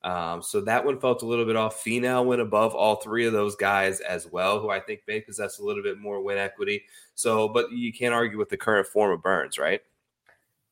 [0.04, 1.82] Um, so that one felt a little bit off.
[1.84, 5.58] Finau went above all three of those guys as well, who I think may possess
[5.58, 6.84] a little bit more win equity.
[7.16, 9.80] So, but you can't argue with the current form of Burns, right?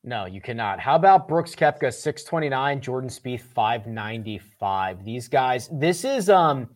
[0.03, 0.79] No, you cannot.
[0.79, 5.03] How about Brooks Koepka 629, Jordan Spieth 595.
[5.03, 6.69] These guys, this is um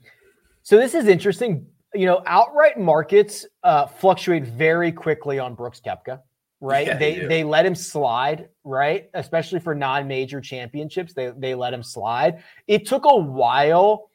[0.64, 1.66] so this is interesting.
[1.94, 6.20] You know, outright markets uh fluctuate very quickly on Brooks Koepka,
[6.60, 6.88] right?
[6.88, 9.10] Yeah, they they let him slide, right?
[9.14, 12.44] Especially for non-major championships, they they let him slide.
[12.68, 14.11] It took a while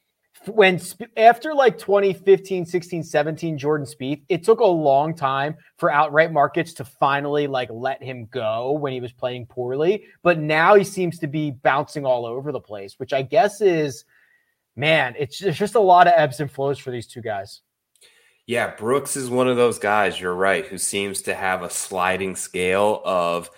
[0.48, 0.80] when
[1.16, 6.72] after like 2015 16 17 jordan Spieth, it took a long time for outright markets
[6.74, 11.18] to finally like let him go when he was playing poorly but now he seems
[11.18, 14.04] to be bouncing all over the place which i guess is
[14.76, 17.60] man it's just, it's just a lot of ebbs and flows for these two guys.
[18.46, 22.36] Yeah brooks is one of those guys you're right who seems to have a sliding
[22.36, 23.50] scale of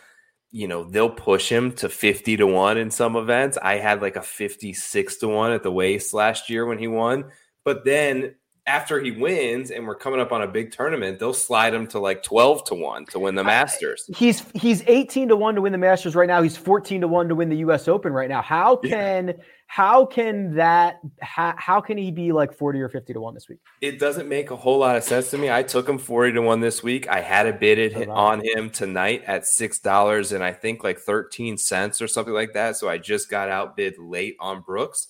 [0.51, 3.59] you know, they'll push him to 50 to 1 in some events.
[3.61, 7.31] I had like a 56 to 1 at the waste last year when he won.
[7.65, 8.35] But then
[8.69, 11.99] after he wins and we're coming up on a big tournament, they'll slide him to
[11.99, 14.09] like 12 to 1 to win the Masters.
[14.17, 16.43] he's he's 18 to 1 to win the Masters right now.
[16.43, 18.43] He's 14 to 1 to win the US Open right now.
[18.43, 19.35] How can yeah
[19.69, 23.49] how can that how, how can he be like 40 or 50 to 1 this
[23.51, 23.59] week?
[23.83, 25.51] It doesn't make a whole lot of sense to me.
[25.51, 27.07] I took him 40 to 1 this week.
[27.07, 30.99] I had a bid it on him tonight at six dollars and i think like
[30.99, 32.77] 13 cents or something like that.
[32.77, 35.09] So i just got outbid late on brooks.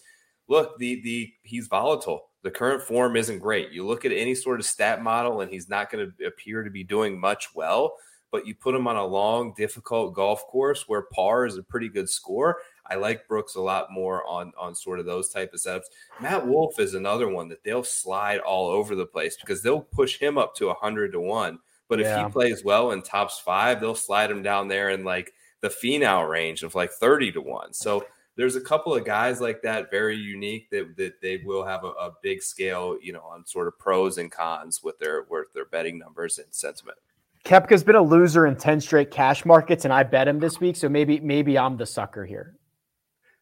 [0.48, 4.60] Look the the he's volatile the current form isn't great you look at any sort
[4.60, 7.94] of stat model and he's not going to appear to be doing much well
[8.30, 11.88] but you put him on a long difficult golf course where par is a pretty
[11.88, 12.58] good score
[12.90, 15.84] I like Brooks a lot more on on sort of those type of setups.
[16.20, 20.18] Matt Wolff is another one that they'll slide all over the place because they'll push
[20.18, 21.58] him up to hundred to one.
[21.88, 22.20] But yeah.
[22.20, 25.68] if he plays well and tops five, they'll slide him down there in like the
[25.68, 27.72] Finau range of like thirty to one.
[27.72, 28.06] So
[28.38, 31.88] there's a couple of guys like that, very unique that that they will have a,
[31.88, 35.64] a big scale, you know, on sort of pros and cons with their with their
[35.64, 36.96] betting numbers and sentiment.
[37.44, 40.76] Koepka's been a loser in 10 straight cash markets, and I bet him this week.
[40.76, 42.54] So maybe maybe I'm the sucker here.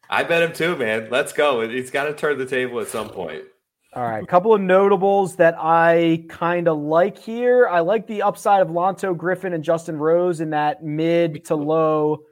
[0.09, 1.09] I bet him too, man.
[1.11, 1.69] Let's go.
[1.69, 3.45] He's got to turn the table at some point.
[3.93, 7.69] All right, a couple of notables that I kind of like here.
[7.69, 12.23] I like the upside of Lanto Griffin and Justin Rose in that mid to low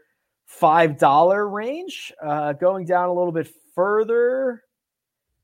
[0.59, 2.12] five dollar range.
[2.22, 4.62] Uh, going down a little bit further,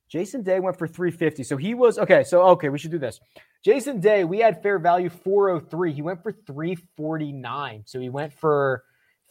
[0.08, 1.42] Jason Day went for three fifty.
[1.42, 2.24] So he was okay.
[2.24, 3.20] So okay, we should do this.
[3.64, 5.92] Jason Day, we had fair value 403.
[5.92, 7.82] He went for three forty nine.
[7.86, 8.84] So he went for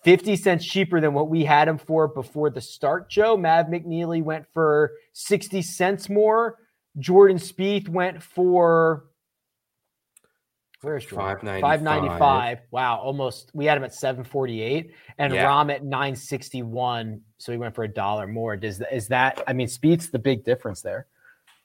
[0.04, 3.36] 50 cents cheaper than what we had him for before the start, Joe.
[3.36, 6.56] Mav McNealy went for 60 cents more.
[6.98, 9.09] Jordan Spieth went for
[10.82, 11.62] where's Jordan?
[11.62, 12.60] 595.
[12.72, 15.46] Wow, almost we had him at 748 and yeah.
[15.46, 17.22] Rahm at 961.
[17.38, 18.58] So he went for a dollar more.
[18.58, 21.08] Does is that I mean speed's the big difference there?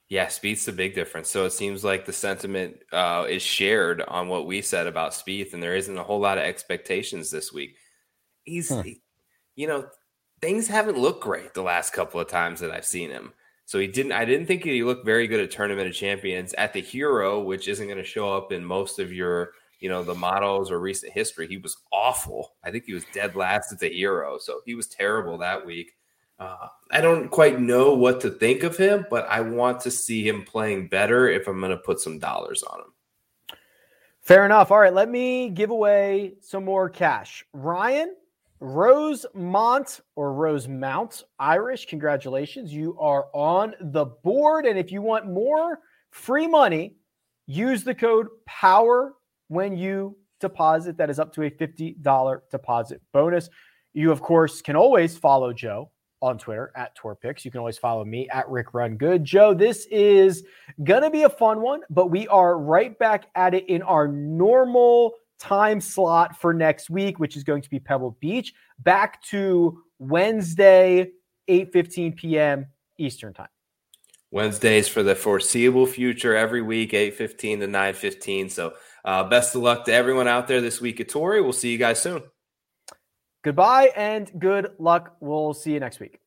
[0.08, 1.30] Yeah, speed's the big difference.
[1.30, 5.54] So it seems like the sentiment uh, is shared on what we said about Spieth,
[5.54, 7.76] and there isn't a whole lot of expectations this week
[8.44, 8.82] he's huh.
[9.56, 9.86] you know
[10.40, 13.32] things haven't looked great the last couple of times that I've seen him.
[13.66, 14.12] So he didn't.
[14.12, 17.68] I didn't think he looked very good at Tournament of Champions at the Hero, which
[17.68, 21.12] isn't going to show up in most of your, you know, the models or recent
[21.12, 21.48] history.
[21.48, 22.54] He was awful.
[22.62, 25.92] I think he was dead last at the Hero, so he was terrible that week.
[26.38, 30.26] Uh, I don't quite know what to think of him, but I want to see
[30.26, 33.58] him playing better if I'm going to put some dollars on him.
[34.20, 34.70] Fair enough.
[34.70, 37.44] All right, let me give away some more cash.
[37.52, 38.14] Ryan,
[38.64, 42.72] Rosemont or Rosemount Irish, congratulations.
[42.72, 44.64] You are on the board.
[44.64, 46.96] And if you want more free money,
[47.46, 49.16] use the code POWER
[49.48, 50.96] when you deposit.
[50.96, 53.50] That is up to a $50 deposit bonus.
[53.92, 55.90] You, of course, can always follow Joe
[56.22, 57.44] on Twitter at TourPix.
[57.44, 59.24] You can always follow me at Rick Run Good.
[59.24, 60.42] Joe, this is
[60.82, 64.08] going to be a fun one, but we are right back at it in our
[64.08, 69.82] normal time slot for next week, which is going to be Pebble Beach, back to
[69.98, 71.10] Wednesday,
[71.48, 72.66] 8 15 p.m.
[72.98, 73.48] Eastern time.
[74.34, 78.50] Wednesdays for the foreseeable future every week, 8.15 to 9.15.
[78.50, 78.74] So
[79.04, 81.40] uh, best of luck to everyone out there this week at Torrey.
[81.40, 82.20] We'll see you guys soon.
[83.44, 85.16] Goodbye and good luck.
[85.20, 86.23] We'll see you next week.